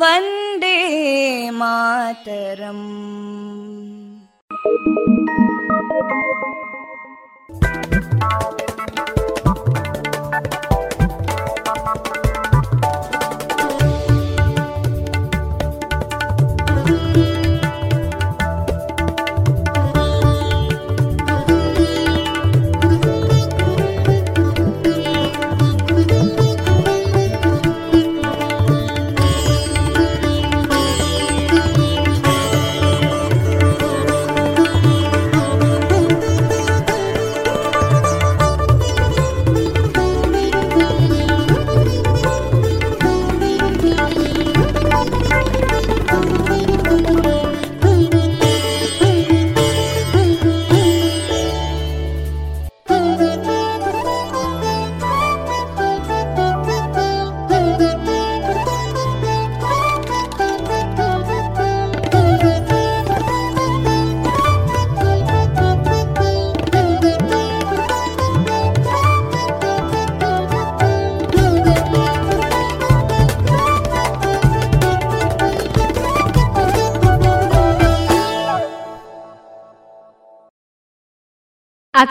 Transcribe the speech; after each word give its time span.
वन्दे 0.00 0.78
मातरम् 1.60 2.86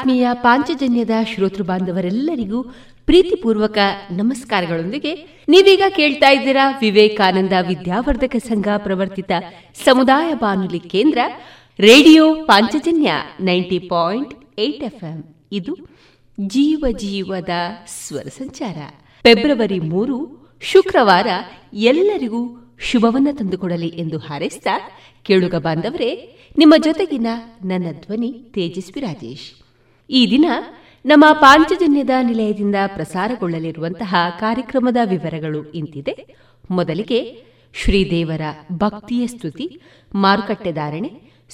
ಆತ್ಮೀಯ 0.06 0.28
ಪಾಂಚಜನ್ಯದ 0.32 1.10
ಶ್ರೋತೃ 1.34 1.62
ಬಾಂಧವರೆಲ್ಲರಿಗೂ 1.62 2.62
ಪ್ರೀತಿಪೂರ್ವಕ 3.06 3.78
ನಮಸ್ಕಾರಗಳೊಂದಿಗೆ 4.10 5.14
ನೀವೀಗ 5.48 5.82
ಕೇಳ್ತಾ 5.88 6.30
ಇದ್ದೀರಾ 6.30 6.78
ವಿವೇಕಾನಂದ 6.80 7.52
ವಿದ್ಯಾವರ್ಧಕ 7.68 8.36
ಸಂಘ 8.36 8.68
ಪ್ರವರ್ತಿತ 8.76 9.30
ಸಮುದಾಯ 9.84 10.34
ಬಾನುಲಿ 10.34 10.80
ಕೇಂದ್ರ, 10.80 11.18
radio 11.80 12.34
Panchajanya 12.34 13.12
ninety 13.40 13.78
point 13.78 14.34
eight 14.58 14.84
FM. 14.84 15.34
ಇದು 15.52 15.76
ಜೀವ 16.40 16.84
ಜೀವದ 16.90 17.50
ಸ್ವರ 17.86 18.22
ಸಂಚಾರ. 18.22 18.76
ಫೆಬ್ರವರಿ 19.22 19.80
ಮೂರು, 19.80 20.48
ಶುಕ್ರವಾರ 20.60 21.26
ಎಲ್ಲರಿಗೂ 21.72 22.74
ಶುಭವನ್ನ 22.80 23.28
ತಂದುಕೊಡಲಿ 23.32 23.88
ಎಂದು 23.88 24.18
ಹಾರೈಸಿದ 24.18 24.66
ಕೇಳುಗ 25.22 25.54
ಬಾಂಧವರೇ, 25.54 26.36
ನಿಮ್ಮ 26.58 26.74
ಜೊತೆಗಿನ 26.84 27.26
ನನ್ನ 27.64 27.86
ಧ್ವನಿ 27.92 28.32
ತೇಜಸ್ವಿ 28.32 29.00
ರಾಜೇಶ್. 29.00 29.65
ಈ 30.10 30.30
ದಿನ 30.30 30.44
ನಮ್ಮ 31.06 31.24
ಪಾಂಚಜನ್ಯದ 31.32 32.10
ನಿಲಯದಿಂದ 32.22 32.74
ಪ್ರಸಾರಗೊಳ್ಳಲಿರುವಂತಹ 32.86 34.14
ಕಾರ್ಯಕ್ರಮದ 34.40 34.96
ವಿವರಗಳು 35.04 35.72
ಇಂತಿದೆ. 35.72 36.36
ಮೊದಲಿಗೆ 36.70 37.44
ಶ್ರೀದೇವರ 37.74 38.40
ಭಕ್ತಿಯ 38.72 39.26
ಸ್ತುತಿ 39.26 39.80
ಮಾರುಕಟ್ಟೆದಾರಣೆ 40.14 41.10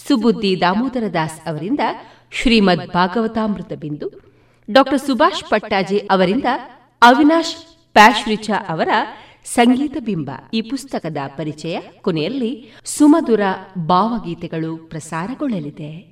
ಸುಬುದ್ದಿ 0.08 0.60
ದಾಮೋದರ 0.60 1.12
ದಾಸ್ 1.12 1.48
ಅವರಿಂದ 1.48 1.80
ಶ್ರೀಮದ್ 2.30 2.92
ಭಾಗವತಾಮೃತ 2.92 3.72
ಬಿಂದು, 3.72 4.10
ಡಾಕ್ಟರ್ 4.70 5.00
ಸುಭಾಷ್ 5.00 5.50
ಪಟ್ಟಾಜೆ 5.50 5.98
ಅವರಿಂದ 5.98 6.44
ಅವಿನಾಶ್ 7.02 7.56
ಪ್ಯಾಶ್ರಿಚ 7.92 8.50
ಅವರ 8.68 8.88
ಸಂಗೀತ 9.44 9.96
ಬಿಂಬ. 10.04 10.30
ಈ 10.54 10.60
ಪುಸ್ತಕದ 10.60 11.16
ಪರಿಚಯ 11.36 11.80
ಕೊನೆಯಲ್ಲಿ 12.00 12.72
ಸುಮಧುರ 12.84 13.40
ಭಾವಗೀತೆಗಳು 13.78 14.76
ಪ್ರಸಾರಗೊಳ್ಳಲಿದೆ. 14.76 16.11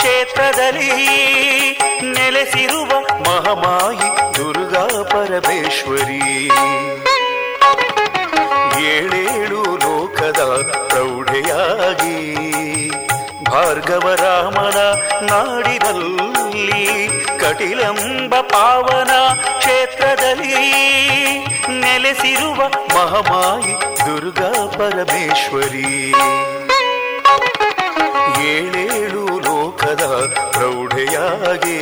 ಕ್ಷೇತ್ರದಲ್ಲಿ 0.00 0.90
ನೆಲೆಸಿರುವ 2.02 2.90
ಮಹಾಮಾಯಿ 3.00 4.34
ದುರ್ಗಾ 4.34 5.02
ಪರಮೇಶ್ವರಿ. 5.02 6.20
ಏಳೇಳು 8.84 9.76
ಲೋಕದ 9.76 10.40
ಪ್ರೌಢೆಯಾಗಿ 10.88 12.18
ಭಾರ್ಗವರಾಮನ 13.44 14.78
ನಾಡಿನಲ್ಲಿ 15.30 17.08
ಕಟಿಲಂಬ 17.40 18.34
ಪಾವನ 18.40 19.34
ಕ್ಷೇತ್ರದಲ್ಲಿ 19.58 20.64
ನೆಲೆಸಿರುವ 21.80 22.68
ಮಹಾಮಾಯಿ 22.68 23.74
ದುರ್ಗಾ 23.80 24.66
ಪರಮೇಶ್ವರಿ. 24.66 26.10
ಏಳೇಳು 28.46 29.29
ಪ್ರೌಢೆಯಾಗೇ. 30.52 31.78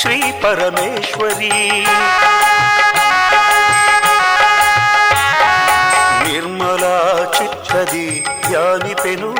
ಶ್ರೀ 0.00 0.32
ಪರಮೇಶ್ವರಿ. 0.32 1.86
ನಿರ್ಮಲಾ 6.28 7.32
ಚಿತ್ತದಿ 7.38 8.26
ಧ್ಯಾನಿಪೆನು. 8.46 9.34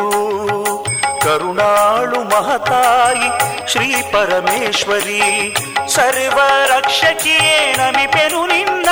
ಕರುಣಾಳು 1.22 2.22
ಮಹತಾಯಿ 2.22 3.28
ಶ್ರೀ 3.70 4.02
ಪರಮೇಶ್ವರಿ. 4.02 5.54
ಸರ್ವರಕ್ಷಕಿಯೇ 5.94 7.74
ನಮಿಪೆನು 7.76 8.46
ನಿನ್ನ. 8.46 8.88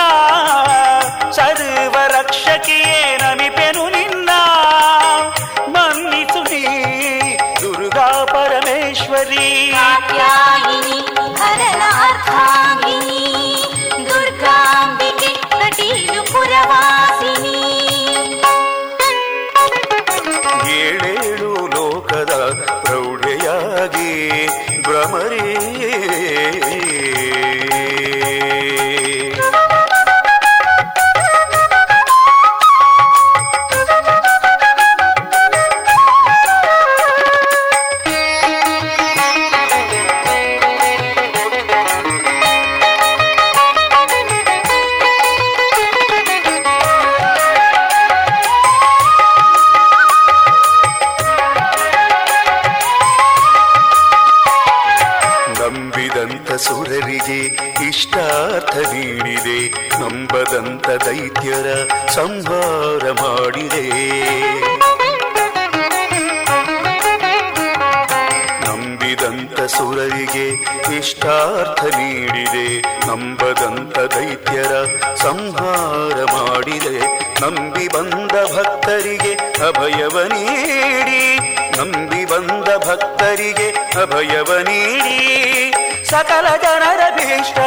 ಸಕಲ 86.29 86.49
ಜನರ 86.63 87.03
ಭೀಷ್ಟ. 87.17 87.59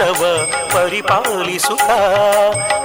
ಚಿತ್ತವ 0.00 0.52
ಪರಿಪಾಲಿಸುತ್ತ 0.72 1.90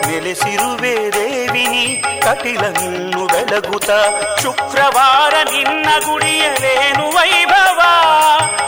ನೆಲೆಸಿರುವೆ 0.06 1.14
ದೇವಿನಿ 1.14 2.04
ಕಟಿಲನ್ನು 2.24 3.28
ಬೆಳಗುತ್ತ. 3.28 3.90
ಶುಕ್ರವಾರ 4.42 5.34
ನಿನ್ನ 5.52 5.86
ಗುಡಿಯಲೇನು 6.06 7.16
ವೈಭವ? 7.16 7.82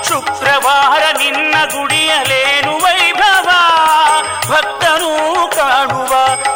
ಶುಕ್ರವಾರ 0.07 1.17
ನಿನ್ನ 1.17 1.55
ಗುಡಿಯಲೇನು 1.65 2.71
ವೈಭವ? 2.83 3.49
ಭಕ್ತನೂ 4.49 5.33
ಕಾಣುವ 5.55 6.13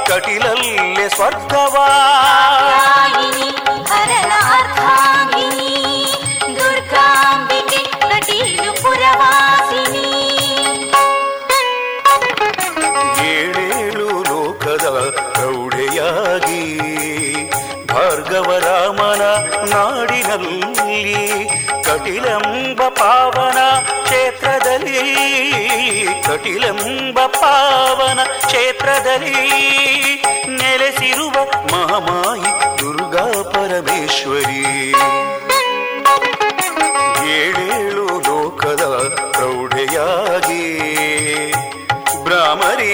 ಕಟಿಲಲ್ಲೇ 0.08 1.10
ಸ್ವರ್ಗವಾ? 1.10 2.11
ಅಖಿಲಂಬ 26.52 27.20
ಪಾವನ 27.26 28.20
ಕ್ಷೇತ್ರದಲ್ಲಿ 28.46 29.44
ನೆಲೆಸಿರುವ 30.56 31.36
ಮಹಾಮಾಯಿ 31.72 32.50
ದುರ್ಗಾ 32.80 33.26
ಪರಮೇಶ್ವರಿ. 33.54 34.64
ಏಳೇಳು 37.36 38.06
ಲೋಕದ 38.20 38.84
ಪ್ರೌಢೆಯಾಗಿ 39.32 40.66
ಭ್ರಾಮರೀ 42.24 42.94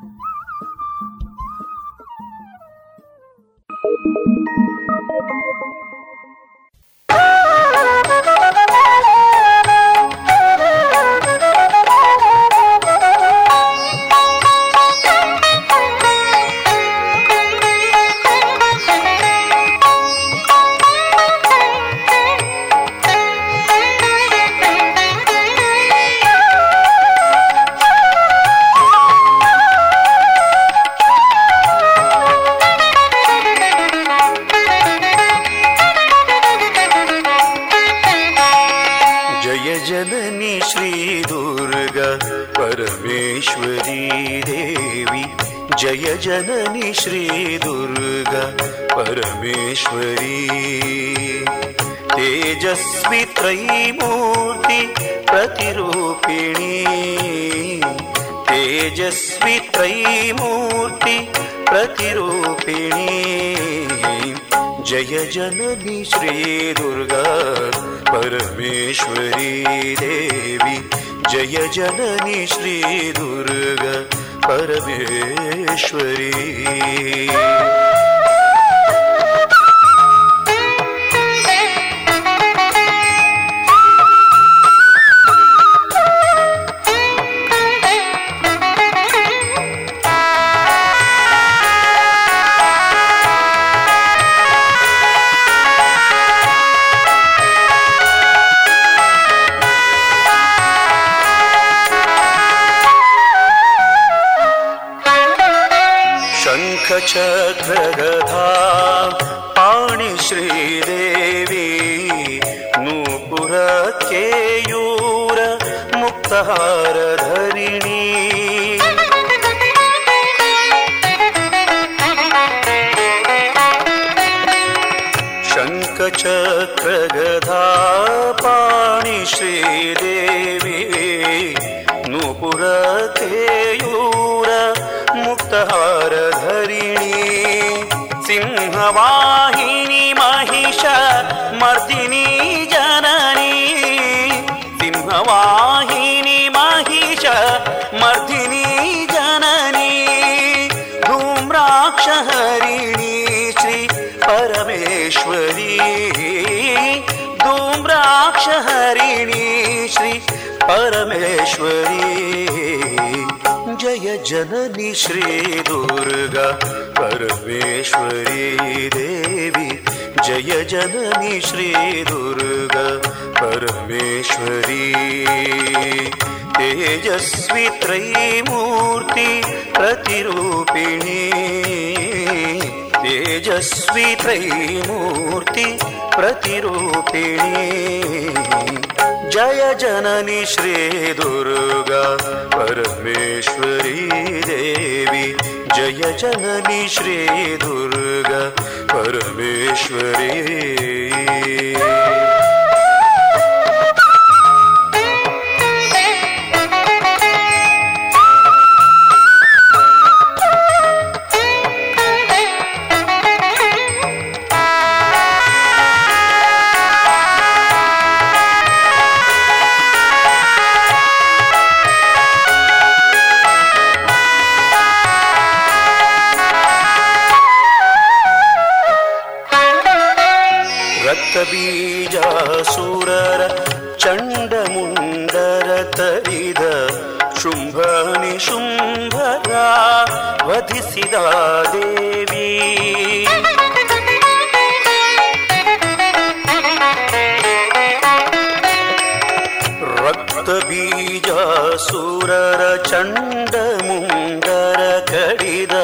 ಬೀಜಾಸುರರ 252.61 252.77
ಚಂಡಮುಂಡರ 252.89 254.81
ಕಡಿದ 255.11 255.75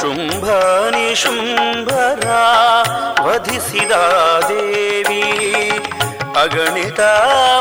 ಶುಂಭ 0.00 0.44
ನಿಶುಂಭರ 0.94 2.26
ವಧಿಸಿದ 3.26 3.94
ದೇವಿ. 4.48 5.24
ಅಗಣಿತ 6.42 7.00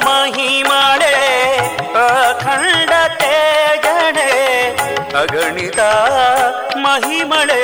ಮಹಿಮಳೆ, 0.07 1.15
ಅಖಂಡ 2.05 2.91
ತೇಜಣೆ 3.21 4.31
ಅಗಣಿತ 5.21 5.79
ಮಹಿಮಳೆ, 6.85 7.63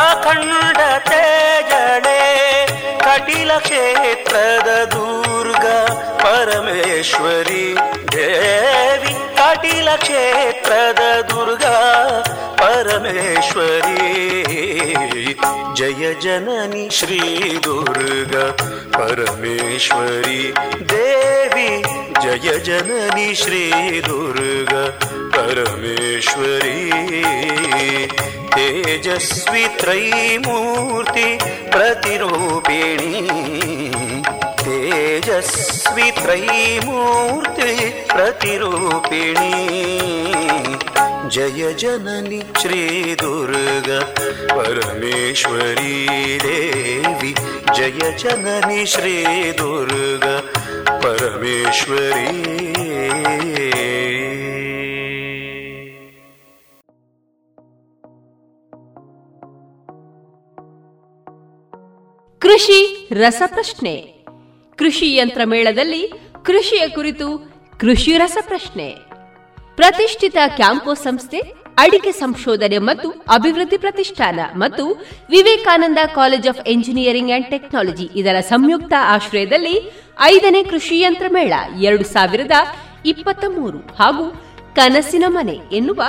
ಅಖಂಡ 0.00 0.78
ತೇಜಳೆ 1.10 2.21
ಕಟಿಲ 3.31 3.51
ಕ್ಷೇತ್ರದ 3.65 4.69
ದುರ್ಗ 4.93 5.65
ಪರಮೇಶ್ವರಿ 6.21 7.63
ದೇವಿ 8.13 9.13
ಕಟಿಲ 9.37 9.89
ಕ್ಷೇತ್ರದ 10.01 11.03
ದುರ್ಗ 11.29 11.65
ಪರಮೇಶ್ವರಿ 12.61 13.95
ಜಯ 15.79 16.05
ಜನನಿ 16.25 16.85
ಶ್ರೀ 16.97 17.21
ದುರ್ಗ 17.67 18.35
ಪರಮೇಶ್ವರಿ 18.97 20.41
ದೇವಿ 20.93 21.69
ಜಯ 22.25 22.57
ಜನನಿ 22.69 23.29
ಶ್ರೀ 23.35 23.63
ದುರ್ಗ 24.09 24.73
ಪರಮೇಶ್ವರಿ 25.37 26.77
तेजस्वी 28.57 29.65
त्रयीमूर्ति 29.79 31.25
प्रतिरूपिणी 31.71 33.20
तेजस्वी 34.60 36.10
त्रयीमूर्ति 36.10 37.90
प्रतिरूपिणी। 38.14 39.52
जय 41.28 41.74
जननि 41.78 42.60
श्रीदुर्ग 42.60 44.02
परमेश्वरी 44.52 46.06
देवी। 46.38 47.34
जय 47.76 48.16
जननि 48.18 48.86
श्रीदुर्ग 48.86 50.42
परमेश्वरी 50.88 52.62
ಕೃಷಿ 62.42 63.08
ರಸಪ್ರಶ್ನೆ. 63.12 63.96
ಕೃಷಿ 64.76 65.14
ಯಂತ್ರ 65.14 65.40
ಮೇಳದಲ್ಲಿ 65.44 66.12
ಕೃಷಿಯ 66.44 66.88
ಕುರಿತು 66.88 67.52
ಕೃಷಿ 67.78 68.18
ರಸಪ್ರಶ್ನೆ. 68.18 68.88
ಪ್ರತಿಷ್ಠಿತ 69.76 70.36
ಕ್ಯಾಂಪೋ 70.56 70.94
ಸಂಸ್ಥೆ, 70.94 71.40
ಅಡಿಕೆ 71.78 72.12
ಸಂಶೋಧನೆ 72.12 72.78
ಮತ್ತು 72.78 73.10
ಅಭಿವೃದ್ಧಿ 73.10 73.78
ಪ್ರತಿಷ್ಠಾನ 73.78 74.40
ಮತ್ತು 74.54 74.86
Vivekananda 75.30 75.98
college 76.14 76.48
of 76.48 76.68
engineering 76.68 77.30
and 77.30 77.50
technology 77.50 78.10
ಇದರ 78.16 78.40
ಸಂಯುಕ್ತ 78.40 78.92
ಆಶ್ರಯದಲ್ಲಿ 78.98 79.92
ಐದನೇ 80.20 80.64
ಕೃಷಿ 80.64 81.00
ಯಂತ್ರ 81.00 81.26
ಮೇಳ 81.28 81.52
ಎರಡು 81.82 82.04
ಸಾವಿರದ 82.04 82.52
ಇಪ್ಪತ್ತ 83.06 83.44
ಮೂರು 83.48 83.78
ಹಾಗೂ 83.78 84.26
ಕನಸಿನ 84.74 85.24
ಮನೆ 85.28 85.58
ಎನ್ನುವ 85.72 86.02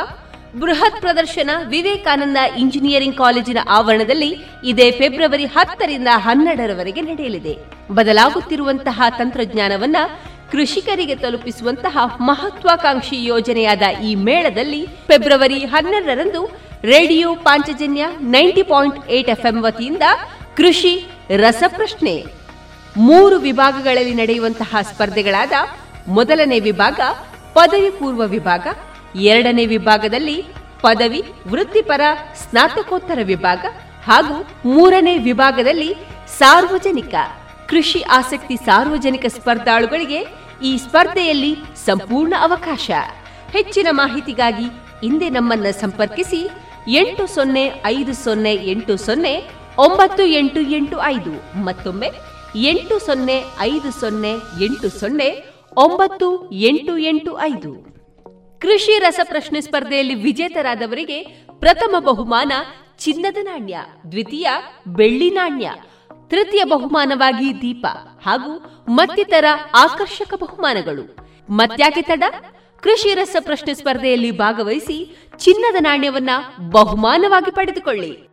ಬೃಹತ್ 0.60 1.02
ಪ್ರದರ್ಶನ 1.02 1.50
ವಿವೇಕಾನಂದ 1.68 2.38
ಇಂಜಿನಿಯರಿಂಗ್ 2.58 3.18
ಕಾಲೇಜಿನ 3.18 3.58
ಆವರಣದಲ್ಲಿ 3.70 4.36
ಇದೇ 4.64 4.92
ಫೆಬ್ರವರಿ 4.92 5.46
ಹತ್ತರಿಂದ 5.46 6.08
ಹನ್ನೆರಡರವರೆಗೆ 6.12 7.02
ನಡೆಯಲಿದೆ. 7.02 7.58
ಬದಲಾಗುತ್ತಿರುವಂತಹ 7.92 9.02
ತಂತ್ರಜ್ಞಾನವನ್ನ 9.18 9.98
ಕೃಷಿಕರಿಗೆ 10.52 11.16
ತಲುಪಿಸುವಂತಹ 11.16 11.98
ಮಹತ್ವಾಕಾಂಕ್ಷಿ 12.20 13.26
ಯೋಜನೆಯಾದ 13.26 13.82
ಈ 14.04 14.16
ಮೇಳದಲ್ಲಿ 14.16 14.86
ಫೆಬ್ರವರಿ 14.86 15.60
ಹನ್ನೆರಡರಂದು 15.66 16.52
radio 16.84 17.36
Panchajanya 17.36 18.06
ninety 18.22 18.62
point 18.62 19.10
eight 19.10 19.30
FM 19.30 19.62
ವತಿಯಿಂದ 19.62 20.02
ಕೃಷಿ, 20.58 21.08
ರಸಪ್ರಶ್ನೆ 21.38 22.26
ಮೂರು 22.98 23.36
ವಿಭಾಗಗಳಲ್ಲಿ 23.36 24.14
ನಡೆಯುವಂತಹ 24.14 24.76
ಸ್ಪರ್ಧೆಗಳಾದ 24.82 25.52
ಮೊದಲನೇ 26.08 26.60
ವಿಭಾಗ, 26.60 27.00
ಪದವಿ 27.54 27.90
ಪೂರ್ವ 27.90 28.22
ವಿಭಾಗ 28.28 28.68
ಎರಡನೇ 29.16 29.66
ವಿಭಾಗದಲ್ಲಿ 29.66 30.44
ಪದವಿ, 30.82 31.24
ವೃತ್ತಿಪರ, 31.48 32.02
ಸ್ನಾತಕೋತ್ತರ 32.36 33.20
ವಿಭಾಗ 33.24 33.66
ಹಾಗೂ 34.04 34.70
ಮೂರನೇ 34.70 35.18
ವಿಭಾಗದಲ್ಲಿ 35.18 35.96
ಸಾರ್ವಜನಿಕ. 36.38 37.16
ಕೃಷಿ 37.70 38.02
ಆಸಕ್ತಿ 38.02 38.56
ಸಾರ್ವಜನಿಕ 38.56 39.26
ಸ್ಪರ್ಧಾಳುಗಳಿಗೆ 39.26 40.28
ಈ 40.64 40.78
ಸ್ಪರ್ಧೆಯಲ್ಲಿ 40.78 41.56
ಸಂಪೂರ್ಣ 41.86 42.34
ಅವಕಾಶ. 42.40 42.92
ಹೆಚ್ಚಿನ 43.52 43.88
ಮಾಹಿತಿಗಾಗಿ 43.92 44.66
ಹಿಂದೆ 45.02 45.30
ನಮ್ಮನ್ನು 45.30 45.80
ಸಂಪರ್ಕಿಸಿ 45.80 46.50
ಎಂಟು 46.88 47.28
ಸೊನ್ನೆ 47.28 47.82
ಐದು 47.86 48.14
ಸೊನ್ನೆ 48.14 48.54
ಎಂಟು 48.54 48.98
ಸೊನ್ನೆ 48.98 49.50
ಒಂಬತ್ತು 49.78 50.24
ಎಂಟು 50.24 50.62
ಎಂಟು 50.62 51.02
ಐದು 51.04 51.64
ಮತ್ತೊಮ್ಮೆ 51.64 52.12
ಎಂಟು 52.56 53.06
ಸೊನ್ನೆ 53.06 53.44
ಐದು 53.60 53.92
ಸೊನ್ನೆ 53.92 54.32
ಎಂಟು 54.62 55.00
ಸೊನ್ನೆ 55.00 55.46
ಒಂಬತ್ತು 55.78 56.52
ಎಂಟು 56.52 56.98
ಎಂಟು 56.98 57.40
ಐದು. 57.40 57.93
ಕೃಷಿ 58.64 59.00
ರಸಪ್ರಶ್ನೆ 59.00 59.62
ಸ್ಪರ್ಧೆಯಲ್ಲಿ 59.62 60.16
ವಿಜೇತರಾದವರಿಗೆ 60.16 61.24
ಪ್ರಥಮ 61.60 61.96
ಬಹುಮಾನ 62.00 62.52
ಚಿನ್ನದ 62.98 63.38
ನಾಣ್ಯ, 63.42 63.78
ದ್ವಿತೀಯ 64.12 64.48
ಬೆಳ್ಳಿ 64.88 65.30
ನಾಣ್ಯ, 65.30 65.72
ತೃತೀಯ 66.28 66.64
ಬಹುಮಾನವಾಗಿ 66.64 67.62
ದೀಪ 67.62 67.86
ಹಾಗೂ 68.26 68.52
ಮತ್ತಿತರ 68.90 69.46
ಆಕರ್ಷಕ 69.76 70.34
ಬಹುಮಾನಗಳು. 70.34 71.04
ಮತ್ಯಾಕೆ 71.50 72.02
ತಡ? 72.02 72.24
ಕೃಷಿ 72.80 73.14
ರಸ 73.14 73.36
ಪ್ರಶ್ನೆ 73.40 73.74
ಸ್ಪರ್ಧೆಯಲ್ಲಿ 73.74 74.32
ಭಾಗವಹಿಸಿ 74.32 75.28
ಚಿನ್ನದ 75.38 75.76
ನಾಣ್ಯವನ್ನ 75.80 76.30
ಬಹುಮಾನವಾಗಿ 76.70 77.52
ಪಡೆದುಕೊಳ್ಳಿ. 77.52 78.33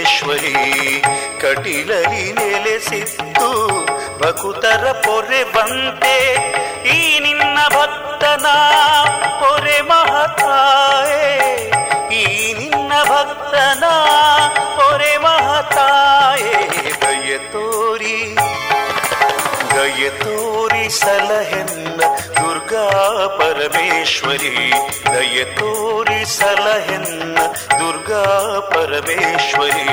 ಪರಮೇಶ್ವರಿ 0.00 1.02
ಕಟಿಲಲಿ 1.40 2.32
ನೆಲೆಸಿತ್ತು. 2.32 3.48
ಭಕುತರ 4.18 4.92
ಪೊರೆ 4.92 5.44
ಬಂತೆ, 5.44 6.16
ಈ 6.88 7.18
ನಿನ್ನ 7.18 7.58
ಭಕ್ತನ 7.68 8.46
ಪೊರೆ 9.40 9.80
ಮಹತಾಯೇ. 9.80 11.72
ಈ 12.12 12.52
ನಿನ್ನ 12.52 12.92
ಭಕ್ತನ 13.04 13.84
ಪೊರೆ 14.76 15.16
ಮಹತಾಯೇ. 15.16 16.52
ದಯ 17.00 17.38
ತೋರಿ 17.38 18.36
ದಯ 19.74 20.08
ತೋರಿ 20.10 20.88
ಸಲಹೆನ್ನ 20.90 22.00
ದುರ್ಗಾ 22.36 22.88
ಪರಮೇಶ್ವರಿ. 23.38 24.72
ದಯ 25.12 25.44
ತೋರಿ 25.44 26.38
ಸಲಹೆನ್ನ 26.38 27.38
ದುರ್ಗಾ 28.10 28.60
ಪರಮೇಶ್ವರಿ 28.70 29.84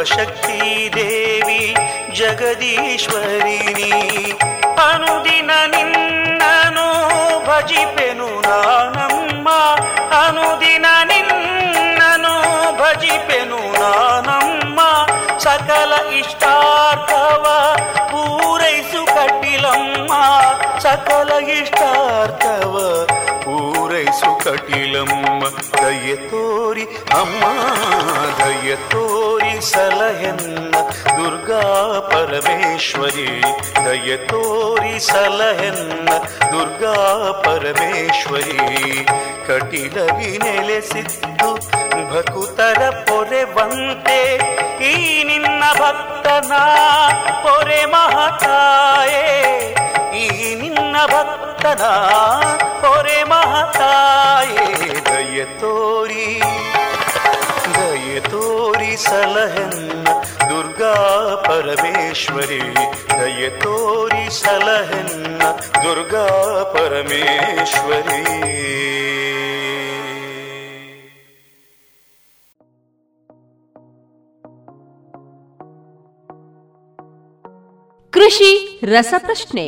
ಸರ್ವಶಕ್ತಿ 0.00 0.58
ದೇವಿ 0.94 1.62
ಜಗದೀಶ್ವರಿನಿ 2.18 3.90
ಅನುದಿನ 4.84 5.50
ನಿನ್ನನು 5.72 6.86
ಭಜಿಪೆನು 7.48 8.28
ನಾನಮ್ಮ 8.46 9.48
ಅನುದಿನ 10.20 10.86
ನಿನ್ನನು 11.10 12.34
ಭಜಿಪೆನು 12.80 13.60
ನಾನಮ್ಮ 13.76 14.80
ಸಕಲ 15.44 15.92
ಇಷ್ಟಾರ್ಥವ 16.20 17.44
ಪೂರೈಸು 18.12 19.04
ಕಟಿಲಮ್ಮ 19.14 20.12
ಸಕಲ 20.78 21.30
ಇಷ್ಟಾರ್ಥವ 21.58 22.74
ಪೂರೈಸು 23.44 24.32
ಕಟಿಲಮ್ಮ 24.44 25.42
ದಯ 26.11 26.17
ತೋರಿ, 26.17 26.83
ಅಮ್ಮ, 27.13 27.43
ದಯ 28.37 28.75
ತೋರಿ 28.75 29.71
ಸಲಹೆನ್ನ 29.71 30.71
ದುರ್ಗಾ 31.17 31.99
ಪರಮೇಶ್ವರಿ. 31.99 33.41
ದಯ 33.85 34.17
ತೋರಿ 34.17 34.99
ಸಲಹೆನ್ನ 34.99 36.09
ದುರ್ಗಾ 36.51 37.31
ಪರಮೇಶ್ವರಿ. 37.45 39.05
ಕಟಿಲವಿ 39.47 40.37
ನೆಲೆಸಿದ್ದು 40.37 41.55
ಭಕುತರ 42.13 42.89
ಪೊರೆ 42.89 43.45
ಬಂತೆ 43.45 44.35
ಈ 44.83 45.23
ನಿನ್ನ 45.23 45.63
ಭಕ್ತನ 45.79 46.53
ಪೊರೆ 47.43 47.85
ಮಹತಾಯೇ. 47.85 49.29
ಈ 50.17 50.55
ನಿನ್ನ 50.55 50.95
ಭಕ್ತನ 51.05 51.83
ಪೊರೆ 52.81 53.23
ಮಹತಾಯೇ. 53.23 55.00
ದಯ 55.31 55.45
ತೋರಿ 55.45 56.41
ದಯ 57.75 58.19
ತೋರಿ 58.19 58.97
ಸಲಹೆನ್ನ 58.97 60.07
ದುರ್ಗಾ 60.49 60.93
ಪರಮೇಶ್ವರಿ. 61.47 62.75
ದಯ 63.09 63.49
ತೋರಿ 63.49 64.41
ಸಲಹೆನ್ನ 64.41 65.41
ದುರ್ಗಾ 65.83 66.27
ಪರಮೇಶ್ವರಿ. 66.73 68.25
ಕೃಷಿ 78.11 78.79
ರಸಪ್ರಶ್ನೆ. 78.83 79.67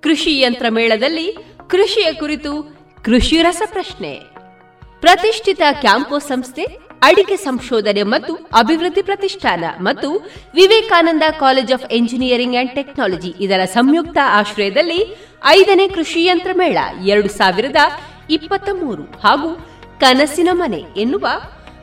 ಕೃಷಿ 0.00 0.40
ಯಂತ್ರ 0.40 0.66
ಮೇಳದಲ್ಲಿ 0.70 1.36
ಕೃಷಿಯ 1.70 2.12
ಕುರಿತು 2.12 2.62
ಕೃಷಿ 3.04 3.42
ರಸಪ್ರಶ್ನೆ. 3.42 4.33
ಪ್ರತಿಷ್ಠಿತ 5.04 5.62
ಕ್ಯಾಂಪೋ 5.80 6.18
ಸಂಸ್ಥೆ, 6.18 6.64
ಅಡಿಕೆ 7.02 7.36
ಸಂಶೋಧನೆ 7.36 8.02
ಮತ್ತು 8.02 8.34
ಅಭಿವೃದ್ಧಿ 8.34 9.02
ಪ್ರತಿಷ್ಠಾನ 9.02 9.64
ಮತ್ತು 9.80 10.08
Vivekananda 10.54 11.22
college 11.40 11.72
of 11.72 11.86
engineering 11.92 12.56
and 12.56 12.74
technology 12.74 13.34
ಇದರ 13.40 13.64
ಸಂಯುಕ್ತ 13.64 14.18
ಆಶ್ರಯದಲ್ಲಿ 14.30 15.00
ಐದನೇ 15.46 15.88
ಕೃಷಿ 15.88 16.24
ಯಂತ್ರ 16.24 16.50
ಮೇಳ 16.58 16.78
ಎರಡು 17.06 17.28
ಸಾವಿರದ 17.28 17.76
ಇಪ್ಪತ್ತ 18.30 18.68
ಮೂರು 18.82 19.02
ಹಾಗೂ 19.02 19.50
ಕನಸಿನ 20.00 20.48
ಮನೆ 20.52 20.80
ಎನ್ನುವ 20.96 21.26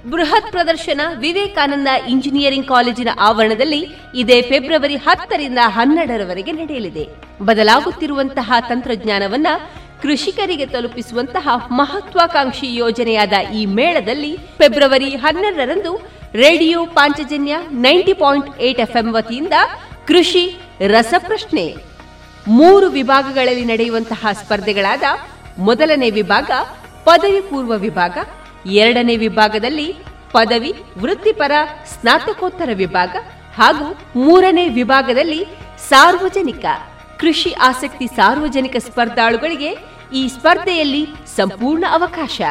ಬೃಹತ್ 0.09 0.51
ಪ್ರದರ್ಶನ 0.51 1.01
ವಿವೇಕಾನಂದ 1.19 1.87
ಇಂಜಿನಿಯರಿಂಗ್ 2.09 2.67
ಕಾಲೇಜಿನ 2.67 3.09
ಆವರಣದಲ್ಲಿ 3.19 3.81
ಇದೇ 4.15 4.41
ಫೆಬ್ರವರಿ 4.41 4.95
ಹತ್ತರಿಂದ 4.95 5.59
ಹನ್ನೆರಡರವರೆಗೆ 5.75 6.51
ನಡೆಯಲಿದೆ. 6.51 7.05
ಬದಲಾಗುತ್ತಿರುವಂತಹ 7.41 8.53
ತಂತ್ರಜ್ಞಾನವನ್ನ 8.69 9.47
ಕೃಷಿಕರಿಗೆ 10.01 10.65
ತಲುಪಿಸುವಂತಹ 10.65 11.49
ಮಹತ್ವಾಕಾಂಕ್ಷಿ 11.71 12.75
ಯೋಜನೆಯಾದ 12.75 13.33
ಈ 13.53 13.65
ಮೇಳದಲ್ಲಿ 13.65 14.37
ಫೆಬ್ರವರಿ 14.57 15.09
ಹನ್ನೆರಡರಂದು 15.15 15.93
radio 16.33 16.85
Panchajanya 16.85 17.55
ninety 17.71 18.13
point 18.13 18.49
eight 18.59 18.79
FM 18.79 19.07
ವತಿಯಿಂದ 19.13 19.55
ಕೃಷಿ, 20.07 20.43
ರಸಪ್ರಶ್ನೆ 20.87 21.65
ಮೂರು 22.47 22.87
ವಿಭಾಗಗಳಲ್ಲಿ 22.89 23.65
ನಡೆಯುವಂತಹ 23.65 24.27
ಸ್ಪರ್ಧೆಗಳಾದ 24.31 25.03
ಮೊದಲನೇ 25.57 26.09
ವಿಭಾಗ, 26.09 26.51
ಪದವಿ 27.03 27.41
ಪೂರ್ವ 27.41 27.73
ವಿಭಾಗ, 27.77 28.15
ಎರಡನೇ 28.65 29.15
ವಿಭಾಗದಲ್ಲಿ 29.15 29.87
ಪದವಿ, 30.31 30.71
ವೃತ್ತಿಪರ, 30.97 31.51
ಸ್ನಾತಕೋತ್ತರ 31.93 32.69
ವಿಭಾಗ 32.73 33.15
ಹಾಗೂ 33.55 33.87
ಮೂರನೇ 34.15 34.69
ವಿಭಾಗದಲ್ಲಿ 34.69 35.41
ಸಾರ್ವಜನಿಕ. 35.89 36.65
ಕೃಷಿ 37.21 37.51
ಆಸಕ್ತಿ 37.53 38.07
ಸಾರ್ವಜನಿಕ 38.07 38.75
ಸ್ಪರ್ಧಾಳುಗಳಿಗೆ 38.77 39.71
ಈ 40.13 40.27
ಸ್ಪರ್ಧೆಯಲ್ಲಿ 40.27 41.05
ಸಂಪೂರ್ಣ 41.35 41.85
ಅವಕಾಶ. 41.91 42.41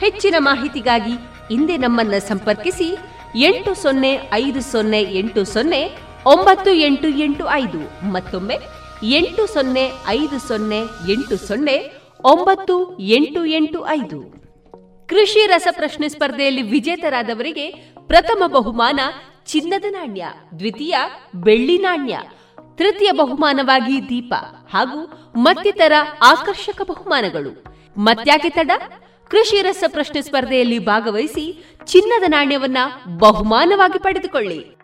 ಹೆಚ್ಚಿನ 0.00 0.34
ಮಾಹಿತಿಗಾಗಿ 0.38 1.14
ಹಿಂದೆ 1.50 1.76
ನಮ್ಮನ್ನ 1.76 2.16
ಸಂಪರ್ಕಿಸಿ 2.18 2.88
ಎಂಟು 3.36 3.74
ಸೊನ್ನೆ 3.74 4.12
ಐದು 4.32 4.60
ಸೊನ್ನೆ 4.62 5.00
ಎಂಟು 5.20 5.44
ಸೊನ್ನೆ 5.44 5.80
ಒಂಬತ್ತು 6.26 6.70
ಎಂಟು 6.86 7.08
ಎಂಟು 7.08 7.44
ಐದು 7.52 7.80
ಮತ್ತೊಮ್ಮೆ 8.10 8.56
ಎಂಟು 9.02 9.46
ಸೊನ್ನೆ 9.46 9.84
ಐದು 10.08 10.38
ಸೊನ್ನೆ 10.48 10.80
ಎಂಟು 11.12 11.36
ಸೊನ್ನೆ 11.48 11.76
ಒಂಬತ್ತು 12.24 12.98
ಎಂಟು 12.98 13.44
ಎಂಟು 13.44 13.86
ಐದು. 13.88 14.20
ಕೃಷಿ 15.06 15.46
ರಸಪ್ರಶ್ನೆ 15.46 16.08
ಸ್ಪರ್ಧೆಯಲ್ಲಿ 16.08 16.62
ವಿಜೇತರಾದವರಿಗೆ 16.62 17.66
ಪ್ರಥಮ 18.06 18.42
ಬಹುಮಾನ 18.46 19.00
ಚಿನ್ನದ 19.46 19.84
ನಾಣ್ಯ, 19.88 20.24
ದ್ವಿತೀಯ 20.58 20.96
ಬೆಳ್ಳಿ 21.34 21.78
ನಾಣ್ಯ 21.78 22.18
ತೃತೀಯ 22.78 23.12
ಬಹುಮಾನವಾಗಿ 23.12 24.08
ದೀಪ 24.08 24.34
ಹಾಗೂ 24.72 25.12
ಮತ್ತಿತರ 25.36 25.92
ಆಕರ್ಷಕ 26.22 26.82
ಬಹುಮಾನಗಳು. 26.82 27.64
ಮತ್ಯಾಕೆ 27.98 28.50
ತಡ? 28.50 28.70
ಕೃಷಿ 29.28 29.62
ರಸ 29.62 29.84
ಪ್ರಶ್ನೆ 29.88 30.22
ಸ್ಪರ್ಧೆಯಲ್ಲಿ 30.22 30.78
ಭಾಗವಹಿಸಿ 30.78 31.64
ಚಿನ್ನದ 31.84 32.24
ನಾಣ್ಯವನ್ನ 32.26 32.76
ಬಹುಮಾನವಾಗಿ 33.18 33.98
ಪಡೆದುಕೊಳ್ಳಿ. 33.98 34.77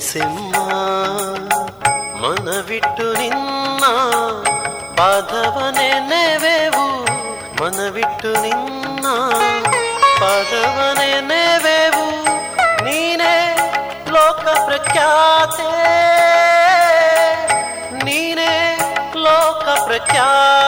ಕ್ಷಮಿಸೆಮ್ಮ 0.00 0.56
ಮನವಿಟ್ಟು 2.22 3.18
ನಿನ್ನ 3.18 3.84
ಪಾದವನೆನೆವೆವು. 4.96 6.86
ಮನವಿಟ್ಟು 7.62 8.42
ನಿನ್ನ 8.42 9.06
ಪಾದವನೆನೆವೆವು. 10.20 12.06
ನೀನೇ 12.84 13.36
ಲೋಕ 14.08 14.48
ಪ್ರಖ್ಯಾತೆ. 14.64 15.68
ನೀನೇ 18.04 18.78
ಲೋಕ 19.16 19.84
ಪ್ರಖ್ಯಾತೆ 19.84 20.59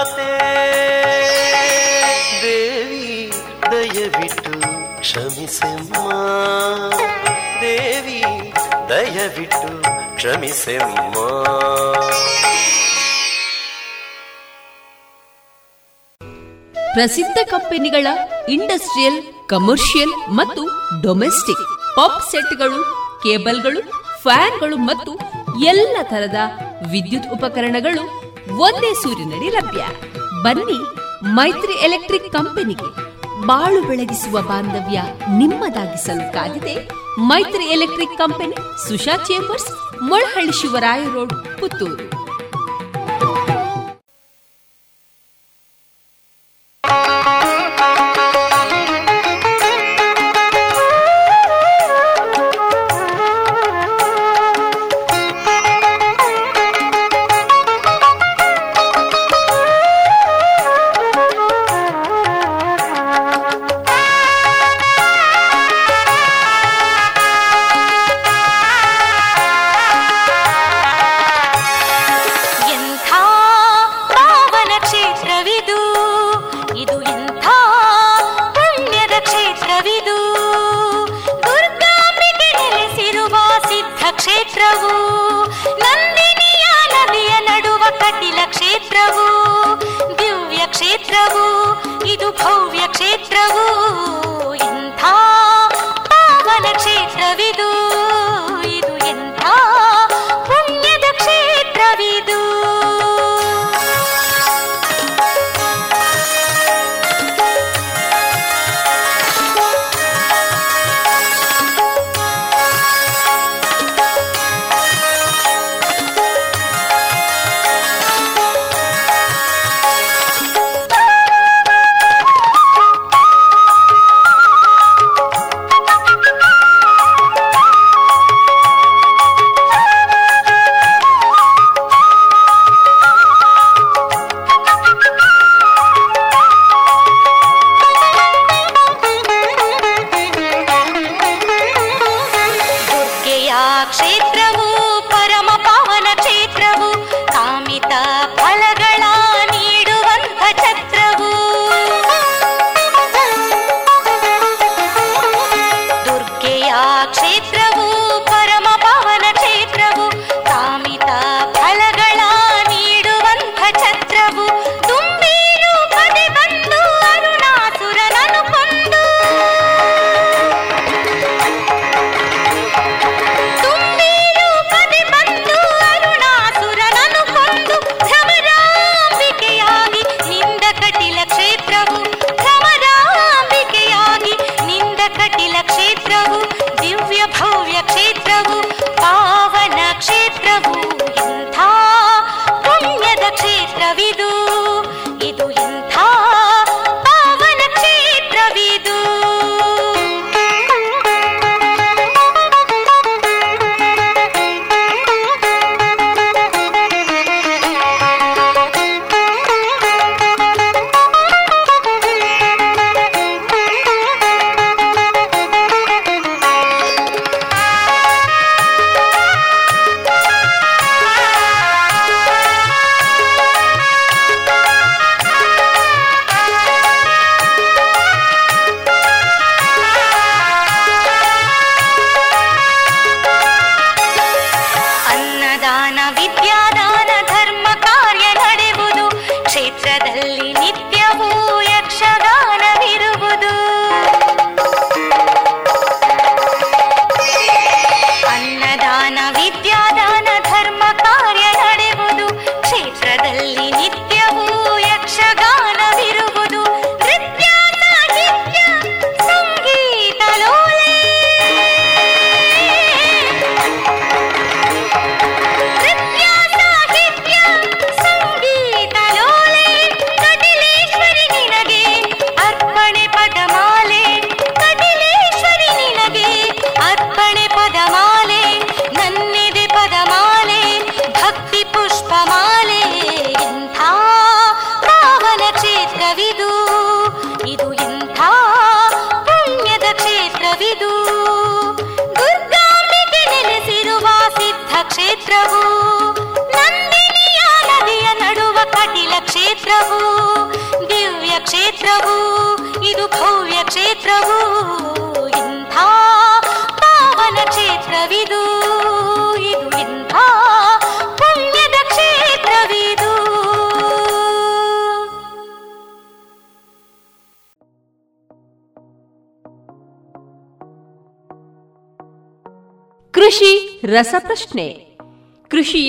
ದಯವಿಟ್ಟು 9.42 9.68
ಕ್ಷಮಿಸೆಮ್ಮ 10.16 11.14
ಪ್ರಸಿದ್ಧ 16.94 17.38
ಕಂಪನಿಗಳ 17.50 18.06
ಇಂಡಸ್ಟ್ರಿಯಲ್, 18.48 19.18
ಕಮರ್ಷಿಯಲ್ 19.48 20.12
ಮತ್ತು 20.30 20.62
ಡೊಮೆಸ್ಟಿಕ್ 21.02 21.64
ಪಂಪ್ 21.96 22.24
ಸೆಟ್ಗಳು, 22.30 22.80
ಕೇಬಲ್ಗಳು, 23.22 23.80
ಫ್ಯಾನ್ಗಳು 24.22 24.76
ಮತ್ತು 24.76 25.12
ಎಲ್ಲ 25.64 25.96
ತರದ 26.02 26.40
ವಿದ್ಯುತ್ 26.90 27.30
ಉಪಕರಣಗಳು 27.32 28.02
ಒಂದೇ 28.58 28.94
ಸೂರಿನಡಿ 28.94 29.48
ಲಭ್ಯ. 29.48 29.82
ಬನ್ನಿ 30.42 30.78
ಮೈತ್ರಿ 31.34 31.72
ಎಲೆಕ್ಟ್ರಿಕ್ 31.72 32.32
ಕಂಪನಿಗೆ 32.32 32.90
ಬಾಳು 33.46 33.82
ಬೆಳಗಿಸುವ 33.82 34.40
ಬಾಂಧವ್ಯ 34.42 34.98
ನಿಮ್ಮದಾಗಿಸಲು 35.38 36.32
ಕಾದಿದೆ. 36.32 37.01
Maitri 37.18 37.64
electric 37.64 38.18
company 38.18 38.54
Susha 38.88 39.16
chambers 39.16 40.00
Molahalli 40.02 40.52
Shivaraya 40.52 41.04
road 41.04 41.32
Puttur. 41.60 42.21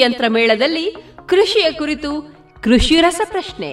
ಯಂತ್ರ 0.03 0.25
ಮೇಳದಲ್ಲಿ 0.27 0.85
ಕೃಷಿಯ 1.27 1.71
ಕುರಿತು 1.71 2.11
ಕೃಷಿ 2.61 2.95
ರಸಪ್ರಶ್ನೆ. 3.01 3.71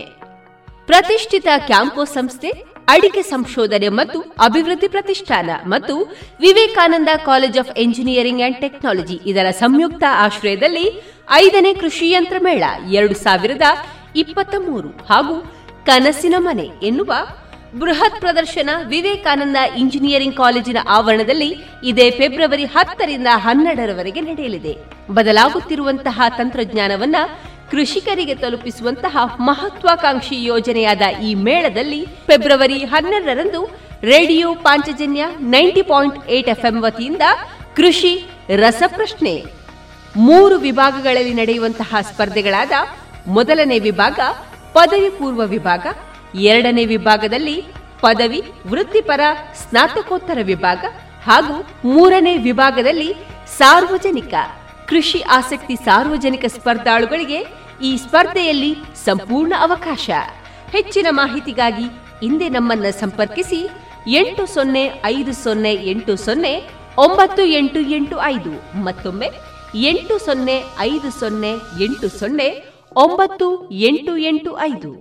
ಪ್ರತಿಷ್ಠಿತ 0.86 1.48
ಕ್ಯಾಂಪೋ 1.66 2.04
ಸಂಸ್ಥೆ, 2.04 2.50
ಅಡಿಕೆ 2.88 3.22
ಸಂಶೋಧನೆ 3.22 3.88
ಮತ್ತು 3.88 4.20
ಅಭಿವೃದ್ಧಿ 4.20 4.88
ಪ್ರತಿಷ್ಠಾನ 4.88 5.50
ಮತ್ತು 5.66 5.94
Vivekananda 6.40 7.08
college 7.24 7.58
of 7.58 7.78
engineering 7.78 8.42
and 8.42 8.60
technology 8.60 9.20
ಇದರ 9.26 9.50
ಸಂಯುಕ್ತ 9.50 10.04
ಆಶ್ರಯದಲ್ಲಿ 10.10 10.86
ಐದನೇ 11.32 11.74
ಕೃಷಿ 11.74 12.10
ಯಂತ್ರ 12.10 12.36
ಮೇಳ 12.42 12.64
ಎರಡು 12.92 13.14
ಸಾವಿರದ 13.14 13.62
ಇಪ್ಪತ್ತ 14.16 14.54
ಮೂರು 14.58 14.88
ಹಾಗೂ 14.88 15.36
ಕನಸಿನ 15.86 16.34
ಮನೆ 16.38 16.66
ಎನ್ನುವ 16.82 17.12
ಬೃಹತ್ 17.78 18.20
ಪ್ರದರ್ಶನ 18.20 18.70
ವಿವೇಕಾನಂದ 18.88 19.56
ಇಂಜಿನಿಯರಿಂಗ್ 19.78 20.36
ಕಾಲೇಜಿನ 20.36 20.76
ಆವರಣದಲ್ಲಿ 20.88 21.50
ಇದೇ 21.84 22.10
ಫೆಬ್ರವರಿ 22.10 22.64
ಹತ್ತರಿಂದ 22.64 23.26
ಹನ್ನೆರಡರವರೆಗೆ 23.44 24.20
ನಡೆಯಲಿದೆ. 24.20 24.89
ಬದಲಾಗುತ್ತಿರುವಂತಹ 25.14 26.20
ತಂತ್ರಜ್ಞಾನವನ್ನ 26.38 27.16
ಕೃಷಿಕರಿಗೆ 27.70 28.34
ತಲುಪಿಸುವಂತಹ 28.34 29.16
ಮಹತ್ವಾಕಾಂಕ್ಷಿ 29.40 30.44
ಯೋಜನೆಯಾದ 30.44 31.02
ಈ 31.22 31.34
ಮೇಳದಲ್ಲಿ 31.34 32.06
ಫೆಬ್ರವರಿ 32.26 32.78
ಹನ್ನೆರಡರಂದು 32.84 33.60
radio 34.02 34.54
Panchajanya 34.54 35.24
ninety 35.40 35.82
point 35.82 36.18
eight 36.28 36.48
FM 36.48 36.80
ವತಿಯಿಂದ 36.80 37.24
ಕೃಷಿ, 37.76 38.12
ರಸಪ್ರಶ್ನೆ 38.56 39.34
ಮೂರು 40.16 40.56
ವಿಭಾಗಗಳಲ್ಲಿ 40.58 41.34
ನಡೆಯುವಂತಹ 41.34 41.96
ಸ್ಪರ್ಧೆಗಳಾದ 42.00 42.72
ಮೊದಲನೇ 43.26 43.78
ವಿಭಾಗ, 43.78 44.20
ಪದವಿ 44.72 45.10
ಪೂರ್ವ 45.10 45.42
ವಿಭಾಗ, 45.46 45.84
ಎರಡನೇ 46.34 46.84
ವಿಭಾಗದಲ್ಲಿ 46.84 47.56
ಪದವಿ, 48.00 48.40
ವೃತ್ತಿಪರ, 48.66 49.20
ಸ್ನಾತಕೋತ್ತರ 49.62 50.38
ವಿಭಾಗ 50.42 50.84
ಹಾಗೂ 51.24 51.56
ಮೂರನೇ 51.84 52.36
ವಿಭಾಗದಲ್ಲಿ 52.38 53.10
ಸಾರ್ವಜನಿಕ. 53.58 54.34
ಕೃಷಿ 54.90 55.20
ಆಸಕ್ತಿ 55.20 55.76
ಸಾರ್ವಜನಿಕ 55.76 56.44
ಸ್ಪರ್ಧಾಳುಗಳಿಗೆ 56.44 57.40
ಈ 57.82 57.96
ಸ್ಪರ್ಧೆಯಲ್ಲಿ 57.96 58.74
ಸಂಪೂರ್ಣ 59.04 59.52
ಅವಕಾಶ. 59.60 60.10
ಹೆಚ್ಚಿನ 60.72 61.06
ಮಾಹಿತಿಗಾಗಿ 61.10 61.86
ಹಿಂದೆ 62.22 62.48
ನಮ್ಮನ್ನ 62.48 62.88
ಸಂಪರ್ಕಿಸಿ 62.90 63.60
ಎಂಟು 64.08 64.46
ಸೊನ್ನೆ 64.46 64.84
ಐದು 65.04 65.32
ಸೊನ್ನೆ 65.32 65.72
ಎಂಟು 65.72 66.16
ಸೊನ್ನೆ 66.16 66.52
ಒಂಬತ್ತು 66.98 67.42
ಎಂಟು 67.58 67.80
ಎಂಟು 67.80 68.16
ಐದು 68.24 68.52
ಮತ್ತೊಮ್ಮೆ 68.82 69.28
ಎಂಟು 69.74 70.18
ಸೊನ್ನೆ 70.18 70.56
ಐದು 70.80 71.10
ಸೊನ್ನೆ 71.20 71.52
ಎಂಟು 71.84 72.08
ಸೊನ್ನೆ 72.18 72.48
ಒಂಬತ್ತು 72.96 73.70
ಎಂಟು 73.70 74.16
ಎಂಟು 74.16 74.58
ಐದು. 74.60 74.92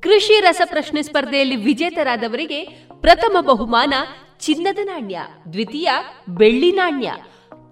ಕೃಷಿ 0.00 0.40
ರಸಪ್ರಶ್ನೆ 0.40 1.02
ಸ್ಪರ್ಧೆಯಲ್ಲಿ 1.02 1.56
ವಿಜೇತರಾದವರಿಗೆ 1.56 2.60
ಪ್ರಥಮ 3.00 3.36
ಬಹುಮಾನ 3.40 3.94
ಚಿನ್ನದ 4.40 4.78
ನಾಣ್ಯ, 4.82 5.18
ದ್ವಿತೀಯ 5.52 5.90
ಬೆಳ್ಳಿ 6.28 6.72
ನಾಣ್ಯ 6.72 7.12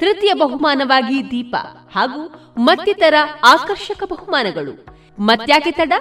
ತೃತೀಯ 0.00 0.32
ಬಹುಮಾನವಾಗಿ 0.32 1.30
ದೀಪ 1.30 1.56
ಹಾಗೂ 1.94 2.52
ಮತ್ತಿತರ 2.58 3.14
ಆಕರ್ಷಕ 3.44 4.02
ಬಹುಮಾನಗಳು. 4.04 4.86
ಮತ್ಯಾಕೆ 5.18 5.70
ತಡ? 5.70 5.92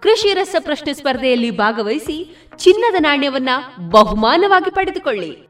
ಕೃಷಿ 0.00 0.34
ರಸ 0.34 0.56
ಪ್ರಶ್ನೆ 0.58 0.92
ಸ್ಪರ್ಧೆಯಲ್ಲಿ 0.92 1.50
ಭಾಗವಹಿಸಿ 1.50 2.36
ಚಿನ್ನದ 2.56 2.94
ನಾಣ್ಯವನ್ನ 2.98 3.48
ಬಹುಮಾನವಾಗಿ 3.90 4.70
ಪಡೆದುಕೊಳ್ಳಿ. 4.70 5.49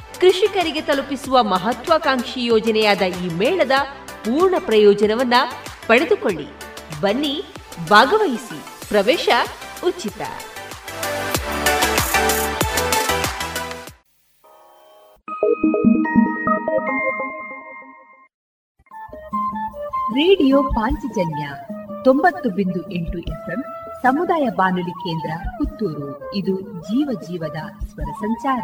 ಕೃಷಿಕರಿಗೆ 0.21 0.81
ತಲುಪಿಸುವ 0.81 1.43
ಮಹತ್ವಾಕಾಂಕ್ಷಿ 1.43 2.45
ಯೋಜನೆಯಾದ 2.45 3.01
ಈ 3.01 3.27
ಮೇಳದ 3.27 3.71
ಪೂರ್ಣ 4.07 4.55
ಪ್ರಯೋಜನವನ್ನ 4.59 5.33
ಪಡೆದುಕೊಳ್ಳಿ. 5.87 6.47
ಬನ್ನಿ, 7.01 7.43
ಭಾಗವಹಿಸಿ. 7.89 8.87
ಪ್ರವೇಶ 8.89 9.29
ಉಚಿತ. 9.87 10.21
ರೇಡಿಯೋ 20.13 20.63
ಪಾಂಚಜನ್ಯ 20.63 21.49
ತೊಂಬತ್ತು 22.03 22.49
ಬಿಂದು 22.49 22.91
ಎಂಟು 22.91 23.19
ಎಫ್ಎಂ 23.19 23.63
ಸಮುದಾಯ 24.01 24.49
ಬಾನುಲಿ 24.55 24.91
ಕೇಂದ್ರ 24.91 25.49
ಪುತ್ತೂರು. 25.49 26.35
ಇದು 26.35 26.61
ಜೀವ 26.61 27.09
ಜೀವದ 27.21 27.85
ಸ್ವರ 27.85 28.11
ಸಂಚಾರ. 28.11 28.63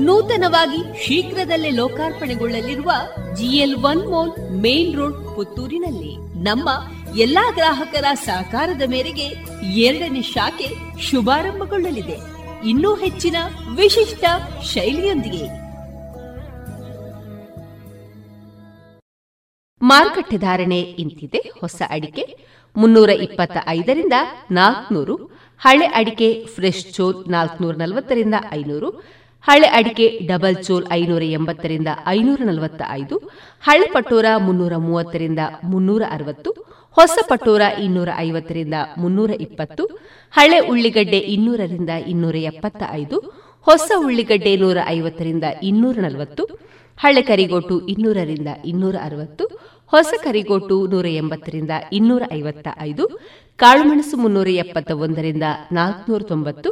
ನೂತನವಾಗಿ 0.00 1.06
ಶೀಘ್ರದಲ್ಲೇ 1.06 1.70
ಲೋಕಾರ್ಪಣೆಗೊಳ್ಳಲಿರುವ 1.70 2.90
GL 3.34 3.74
one 3.74 4.08
mall 4.08 4.50
main 4.50 4.96
road 4.96 5.36
ಪುತ್ತೂರಿನಲ್ಲಿ 5.36 6.44
ನಮ್ಮ 6.44 6.68
ಎಲ್ಲಾ 7.16 7.50
ಗ್ರಾಹಕರ 7.50 8.04
ಸಹಕಾರದ 8.14 8.82
ಮೇರೆಗೆ 8.90 9.26
ಎರಡನೇ 9.70 10.22
ಶಾಖೆ 10.22 11.00
ಶುಭಾರಂಭಗೊಳ್ಳಲಿದೆ. 11.00 12.16
ಇನ್ನೂ 12.68 12.94
ಹೆಚ್ಚಿನ 12.94 13.36
ವಿಶಿಷ್ಟ 13.76 14.24
ಶೈಲಿಯೊಂದಿಗೆ. 14.62 15.66
ಮಾರುಕಟ್ಟೆ 19.82 20.36
ಧಾರಣೆ 20.36 20.80
ಇಂತಿದೆ. 20.80 21.38
ಹೊಸ 21.60 21.82
ಅಡಿಕೆ 21.88 22.38
ಮುನ್ನೂರ 22.76 23.08
ಇಪ್ಪತ್ತ 23.08 23.56
ಐದರಿಂದ 23.66 24.12
ನಾಲ್ಕನೂರು, 24.50 25.16
ಹಳೆ 25.58 25.86
ಅಡಿಕೆ 25.86 26.46
ಫ್ರೆಶ್ 26.54 26.94
ಚೋಲ್ 26.94 27.28
ನಾಲ್ಕನೂರ 27.28 27.74
ನಲವತ್ತರಿಂದ 27.74 28.34
ಐನೂರು 28.52 29.15
ಹಳೆ 29.44 29.68
ಅಡಿಕೆ 29.68 30.06
ಡಬಲ್ 30.26 30.56
ಚೋಲ್ 30.64 30.86
ಐನೂರ 30.90 31.22
ಎಂಬತ್ತರಿಂದ 31.22 31.88
ಐನೂರ 32.06 32.40
ನಲವತ್ತ 32.44 32.82
ಐದು 32.90 33.16
ಹಳೆ 33.62 33.86
ಪಟೋರ 33.92 34.26
ಮುನ್ನೂರ 34.36 34.76
ಮೂವತ್ತರಿಂದ 34.76 35.38
ಮುನ್ನೂರ 35.64 36.02
ಅರವತ್ತು, 36.10 36.50
ಹೊಸ 36.96 37.18
ಪಟೋರ 37.28 37.60
ಇನ್ನೂರ 37.78 38.08
ಐವತ್ತರಿಂದ 38.18 38.74
ಮುನ್ನೂರ 38.98 39.30
ಇಪ್ಪತ್ತು, 39.40 39.84
ಹಳೆ 40.34 40.58
ಉಳ್ಳಿಗಡ್ಡೆ 40.68 41.18
ಇನ್ನೂರರಿಂದ 41.18 41.90
ಇನ್ನೂರ 42.06 42.36
ಎಪ್ಪತ್ತ 42.36 42.82
ಐದು 42.92 43.18
ಹೊಸ 43.66 43.90
ಉಳ್ಳಿಗಡ್ಡೆ 43.98 44.56
ನೂರ 44.56 44.78
ಐವತ್ತರಿಂದ 44.88 45.44
ಇನ್ನೂರ 45.62 45.96
ನಲವತ್ತು, 45.98 46.44
ಹಳೆ 46.98 47.22
ಕರಿಗೋಟು 47.22 47.86
ಇನ್ನೂರರಿಂದ 47.86 48.48
ಇನ್ನೂರ 48.64 48.96
ಅರವತ್ತು, 49.02 49.46
ಹೊಸ 49.92 50.12
ಕರಿಗೋಟು 50.24 50.86
ನೂರ 50.86 51.06
ಎಂಬತ್ತರಿಂದ 51.06 51.70
ಇನ್ನೂರ 51.92 52.22
ಐವತ್ತ 52.32 52.68
ಐದು 52.80 53.04
ಕಾಳುಮೆಣಸು 53.56 54.16
ಮುನ್ನೂರ 54.16 54.48
ಎಪ್ಪತ್ತ 54.48 54.90
ಒಂದರಿಂದ 54.90 55.42
ನಾಲ್ಕುನೂರ 55.72 56.22
ತೊಂಬತ್ತು 56.22 56.70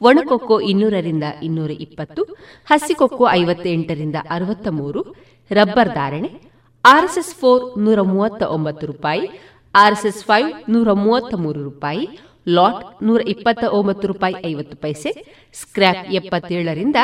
ಒಣಕೊಕ್ಕೋ 0.00 0.60
ಇನ್ನೂರರಿಂದ 0.60 1.24
ಇನ್ನೂರ 1.42 1.70
ಇಪ್ಪತ್ತು 1.70 2.36
ಹಸಿಕೊಕ್ಕೋ 2.66 3.30
ಐವತ್ತೆಂಟರಿಂದ 3.30 4.16
ಅರವತ್ತ 4.30 4.68
ಮೂರು 4.68 5.14
ರಬ್ಬರ್ 5.50 5.88
ಧಾರಣೆ, 5.88 6.40
ಆರ್ಎಸ್ಎಸ್ 6.84 7.34
ಫೋರ್ 7.34 7.78
ನೂರ 7.78 8.00
ಮೂವತ್ತ 8.00 8.42
ಒಂಬತ್ತು 8.42 8.86
ರೂಪಾಯಿ, 8.86 9.28
ಆರ್ಎಸ್ಎಸ್ 9.74 10.24
ಫೈವ್ 10.24 10.70
ನೂರ 10.70 10.92
ಮೂವತ್ತ 10.92 11.34
ಮೂರು 11.34 11.62
ರೂಪಾಯಿ, 11.62 12.08
ಲಾಟ್ 12.48 13.04
ನೂರ 13.04 13.20
ಇಪ್ಪತ್ತ 13.28 13.64
ಒಂಬತ್ತು 13.64 14.08
ರೂಪಾಯಿ 14.08 14.34
ಐವತ್ತು 14.46 14.76
ಪೈಸೆ, 14.76 15.38
ಸ್ಕ್ರ್ಯಾಪ್ 15.52 16.12
ಎಪ್ಪತ್ತೇಳರಿಂದ 16.12 16.96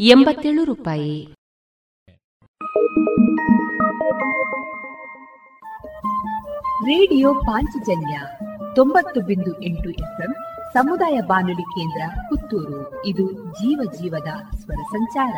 ಎಂಬತ್ತೇಳು 0.00 0.64
ರೂಪಾಯಿ. 0.64 1.28
ರೇಡಿಯೋ 6.84 7.34
ಪಾಂಚಜನ್ಯ 7.34 8.20
ತೊಂಬತ್ತು 8.74 9.20
ಬಿಂದು 9.20 9.62
ಎಂಟು 9.62 9.90
ಎಫ್ಎಂ 9.90 10.34
ಸಮುದಾಯ 10.72 11.20
ಬಾನುಲಿ 11.20 11.62
ಕೇಂದ್ರ 11.62 12.20
ಪುತ್ತೂರು. 12.28 13.06
ಇದು 13.06 13.32
ಜೀವ 13.32 13.80
ಜೀವದ 14.00 14.56
ಸ್ವರ 14.56 14.82
ಸಂಚಾರ. 14.82 15.34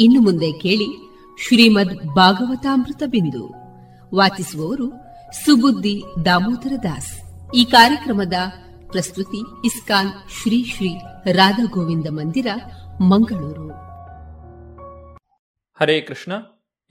ಇನ್ನು 0.00 0.20
ಮುಂದೆ 0.20 0.52
ಕೇಳಿ 0.52 0.88
ಶ್ರೀಮದ್ 1.48 2.14
ಭಾಗವತಾಮೃತ 2.14 3.02
ಬಿಂದು. 3.06 3.54
ವಾಚಿಸುವವರು 4.16 5.07
ಸುಬುದ್ದಿ 5.32 6.02
ದಾಮೋದರ 6.24 6.72
ದಾಸ್. 6.82 7.20
ಈ 7.54 7.64
ಕಾರ್ಯಕ್ರಮದ 7.64 8.32
ಪ್ರಸ್ತುತಿ 8.86 9.66
ಇಸ್ಕಾನ್ 9.66 10.08
ಶ್ರೀ 10.08 10.64
ಶ್ರೀ 10.64 10.88
ರಾಧಾ 11.32 11.64
ಗೋವಿಂದ 11.64 12.06
ಮಂದಿರ, 12.10 12.46
ಮಂಗಳೂರು. 13.00 13.68
ಹರೇ 15.80 16.00
ಕೃಷ್ಣ. 16.00 16.32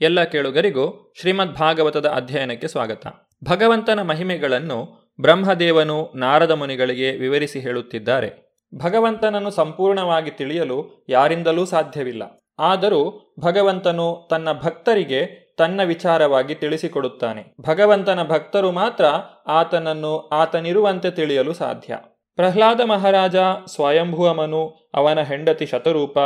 ಎಲ್ಲ 0.00 0.24
ಕೇಳುಗರಿಗೂ 0.24 1.12
ಶ್ರೀಮದ್ 1.20 1.54
ಭಾಗವತದ 1.54 2.06
ಅಧ್ಯಯನಕ್ಕೆ 2.06 2.68
ಸ್ವಾಗತ. 2.68 3.06
ಭಗವಂತನ 3.44 4.02
ಮಹಿಮೆಗಳನ್ನು 4.02 5.10
ಬ್ರಹ್ಮದೇವನು 5.20 6.12
ನಾರದ 6.16 6.50
ಮುನಿಗಳಿಗೆ 6.50 7.10
ವಿವರಿಸಿ 7.10 7.60
ಹೇಳುತ್ತಿದ್ದಾರೆ. 7.60 8.58
ಭಗವಂತನನ್ನು 8.74 9.50
ಸಂಪೂರ್ಣವಾಗಿ 9.50 10.30
ತಿಳಿಯಲು 10.30 11.06
ಯಾರಿಂದಲೂ 11.08 11.64
ಸಾಧ್ಯವಿಲ್ಲ. 11.64 12.22
ಆದರೂ 12.58 13.34
ಭಗವಂತನು 13.40 14.26
ತನ್ನ 14.30 14.48
ಭಕ್ತರಿಗೆ 14.52 15.47
ತನ್ನ 15.58 15.82
ವಿಚಾರವಾಗಿ 15.82 16.54
ತಿಳಿಸಿಕೊಡುತ್ತಾನೆ. 16.54 17.54
ಭಗವಂತನ 17.60 18.22
ಭಕ್ತರು 18.22 18.70
ಮಾತ್ರ 18.70 19.04
ಆತನನ್ನು 19.46 20.18
ಆತನಿರುವಂತೆ 20.18 21.10
ತಿಳಿಯಲು 21.10 21.52
ಸಾಧ್ಯ. 21.52 21.98
ಪ್ರಹ್ಲಾದ 22.36 22.80
ಮಹಾರಾಜ 22.80 23.36
ಸ್ವಯಂಭುವಮನು, 23.66 24.90
ಅವನ 24.94 25.20
ಹೆಂಡತಿ 25.20 25.66
ಶತರೂಪ, 25.66 26.18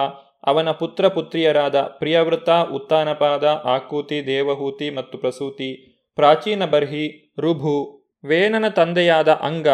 ಅವನ 0.45 0.71
ಪುತ್ರ 0.71 1.09
ಪುತ್ರಿಯರಾದ 1.09 1.81
ಪ್ರಿಯವೃತ 1.81 2.51
ಉತ್ತಾನಪಾದ, 2.51 3.45
ಆಕೂತಿ, 3.45 4.27
ದೇವಹೂತಿ 4.27 4.91
ಮತ್ತು 4.91 5.19
ಪ್ರಸೂತಿ, 5.19 5.99
ಪ್ರಾಚೀನ 6.17 6.65
ಬರ್ಹಿ, 6.65 7.35
ರುಭು, 7.39 8.03
ವೇನನ 8.25 8.69
ತಂದೆಯಾದ 8.69 9.29
ಅಂಗ, 9.29 9.69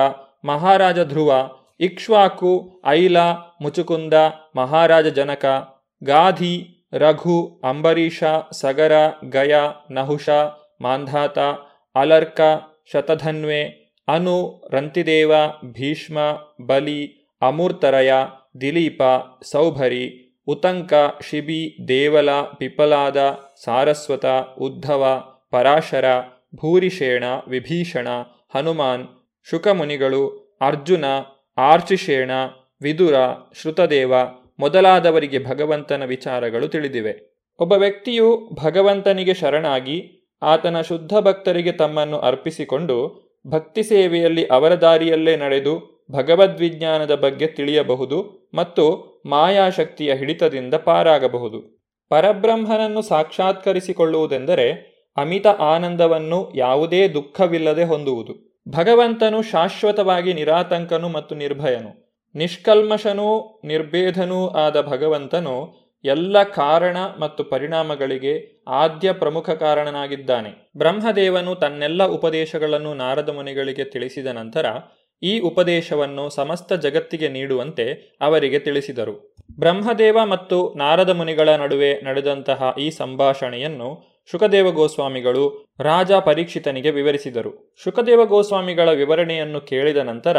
ಮಹಾರಾಜ 0.45 1.01
ಧ್ರುವ, 1.01 1.51
ಇಕ್ಷ್ವಾಕು, 1.81 2.83
ಐಲ, 2.87 3.17
ಮುಚುಕುಂದ, 3.63 4.15
ಮಹಾರಾಜ 4.57 5.07
ಜನಕ, 5.07 5.45
ಗಾಧಿ 6.05 6.78
ರಘು, 6.93 7.61
ಅಂಬರೀಷ, 7.64 8.22
ಸಗರ, 8.53 8.93
ಗಯ, 9.28 9.55
ನಹುಷ, 9.91 10.28
ಮಾಂಧಾತ, 10.80 11.39
ಅಲರ್ಕ, 11.95 12.41
ಶತಧನ್ವೆ, 12.93 13.62
ಅನು, 14.09 14.36
ರಂತಿದೇವ, 14.70 15.32
ಭೀಷ್ಮ, 15.72 16.18
ಬಲಿ, 16.66 17.01
ಅಮೂರ್ತರಯ, 17.43 18.12
ದಿಲೀಪ, 18.61 19.03
ಸೌಭರಿ, 19.53 20.05
ಉತಂಕ, 20.49 20.93
ಶಿಬಿ, 21.22 21.89
ದೇವಲ, 21.89 22.30
ಪಿಪಲಾದ, 22.59 23.16
ಸಾರಸ್ವತ, 23.64 24.26
ಉದ್ಧವ, 24.59 25.05
ಪರಾಶರ, 25.51 26.07
ಭೂರಿಷೇಣ, 26.55 27.24
ವಿಭೀಷಣ, 27.49 28.09
ಹನುಮಾನ್, 28.55 29.05
ಶುಕಮುನಿಗಳು, 29.47 30.22
ಅರ್ಜುನ, 30.61 31.05
ಆರ್ಚಿಷೇಣ, 31.59 32.30
ವಿದುರ, 32.82 33.16
ಶ್ರುತದೇವ 33.53 34.14
ಮೊದಲಾದವರಿಗೆ 34.59 35.45
ಭಗವಂತನ 35.45 36.05
ವಿಚಾರಗಳು 36.05 36.69
ತಿಳಿದಿವೆ. 36.69 37.39
ಒಬ್ಬ 37.59 37.73
ವ್ಯಕ್ತಿಯು 37.73 38.51
ಭಗವಂತನಿಗೆ 38.65 39.35
ಶರಣಾಗಿ 39.35 40.15
ಆತನ 40.43 40.81
ಶುದ್ಧ 40.81 41.15
ಭಕ್ತರಿಗೆ 41.15 41.73
ತಮ್ಮನ್ನು 41.73 42.19
ಅರ್ಪಿಸಿಕೊಂಡು 42.19 43.29
ಭಕ್ತಿ 43.47 43.83
ಸೇವೆಯಲ್ಲಿ 43.83 44.47
ಅವರ 44.47 44.75
ದಾರಿಯಲ್ಲೇ 44.75 45.37
ನಡೆದು 45.37 46.07
ಭಗವದ್ವಿಜ್ಞಾನದ 46.13 47.15
ಬಗ್ಗೆ 47.15 47.47
ತಿಳಿಯಬಹುದು 47.47 48.49
ಮತ್ತು 48.55 49.19
ಮಾಯಾಶಕ್ತಿಯ 49.27 50.15
ಹಿಡಿತದಿಂದ 50.15 50.75
ಪಾರಾಗಬಹುದು. 50.75 51.79
ಪರಬ್ರಹ್ಮನನ್ನು 52.09 53.03
ಸಾಕ್ಷಾತ್ಕರಿಸಿಕೊಳ್ಳುವುದೆಂದರೆ 53.03 54.99
ಅಮಿತ 55.17 55.47
ಆನಂದವನ್ನು 55.47 56.53
ಯಾವುದೇ 56.55 57.09
ದುಃಖವಿಲ್ಲದೆ 57.09 57.85
ಹೊಂದುವುದು. 57.85 58.63
ಭಗವಂತನು 58.69 59.43
ಶಾಶ್ವತವಾಗಿ 59.43 60.33
ನಿರಾತಂಕನು 60.33 61.09
ಮತ್ತು 61.09 61.35
ನಿರ್ಭಯನು. 61.35 62.08
ನಿಷ್ಕಲ್ಮಶನೂ 62.35 63.61
ನಿರ್ಭೇಧನೂ 63.64 64.49
ಆದ 64.49 64.81
ಭಗವಂತನು 64.83 65.89
ಎಲ್ಲ 66.05 66.43
ಕಾರಣ 66.43 66.97
ಮತ್ತು 67.20 67.45
ಪರಿಣಾಮಗಳಿಗೆ 67.45 68.64
ಆದ್ಯ 68.68 69.12
ಪ್ರಮುಖ 69.12 69.51
ಕಾರಣನಾಗಿದ್ದಾನೆ. 69.51 70.70
ಬ್ರಹ್ಮದೇವನು 70.76 71.55
ತನ್ನೆಲ್ಲ 71.55 72.07
ಉಪದೇಶಗಳನ್ನು 72.07 72.95
ನಾರದ 72.95 73.29
ಮುನಿಗಳಿಗೆ 73.29 73.85
ತಿಳಿಸಿದ 73.85 74.26
ನಂತರ 74.26 74.66
ಈ 75.22 75.41
ಉಪದೇಶವನ್ನು 75.41 76.29
ಸಮಸ್ತ 76.31 76.72
ಜಗತ್ತಿಗೆ 76.72 77.29
ನೀಡುವಂತೆ 77.29 78.16
ಅವರಿಗೆ 78.20 78.59
ತಿಳಿಸಿದರು. 78.59 79.37
ಬ್ರಹ್ಮದೇವ 79.59 80.18
ಮತ್ತು 80.24 80.74
ನಾರದ 80.74 81.11
ಮುನಿಗಳ 81.11 81.49
ನಡುವೆ 81.49 82.01
ನಡೆದಂತಹ 82.05 82.74
ಈ 82.79 82.91
ಸಂಭಾಷಣೆಯನ್ನು 82.91 84.18
ಶುಕದೇವ 84.31 84.70
ಗೋಸ್ವಾಮಿಗಳು 84.70 85.66
ರಾಜ 85.81 86.12
ಪರೀಕ್ಷಿತನಿಗೆ 86.12 86.91
ವಿವರಿಸಿದರು. 86.91 87.76
ಶುಕದೇವ 87.85 88.24
ಗೋಸ್ವಾಮಿಗಳ 88.24 88.89
ವಿವರಣೆಯನ್ನು 88.93 89.61
ಕೇಳಿದ 89.61 89.97
ನಂತರ 89.97 90.37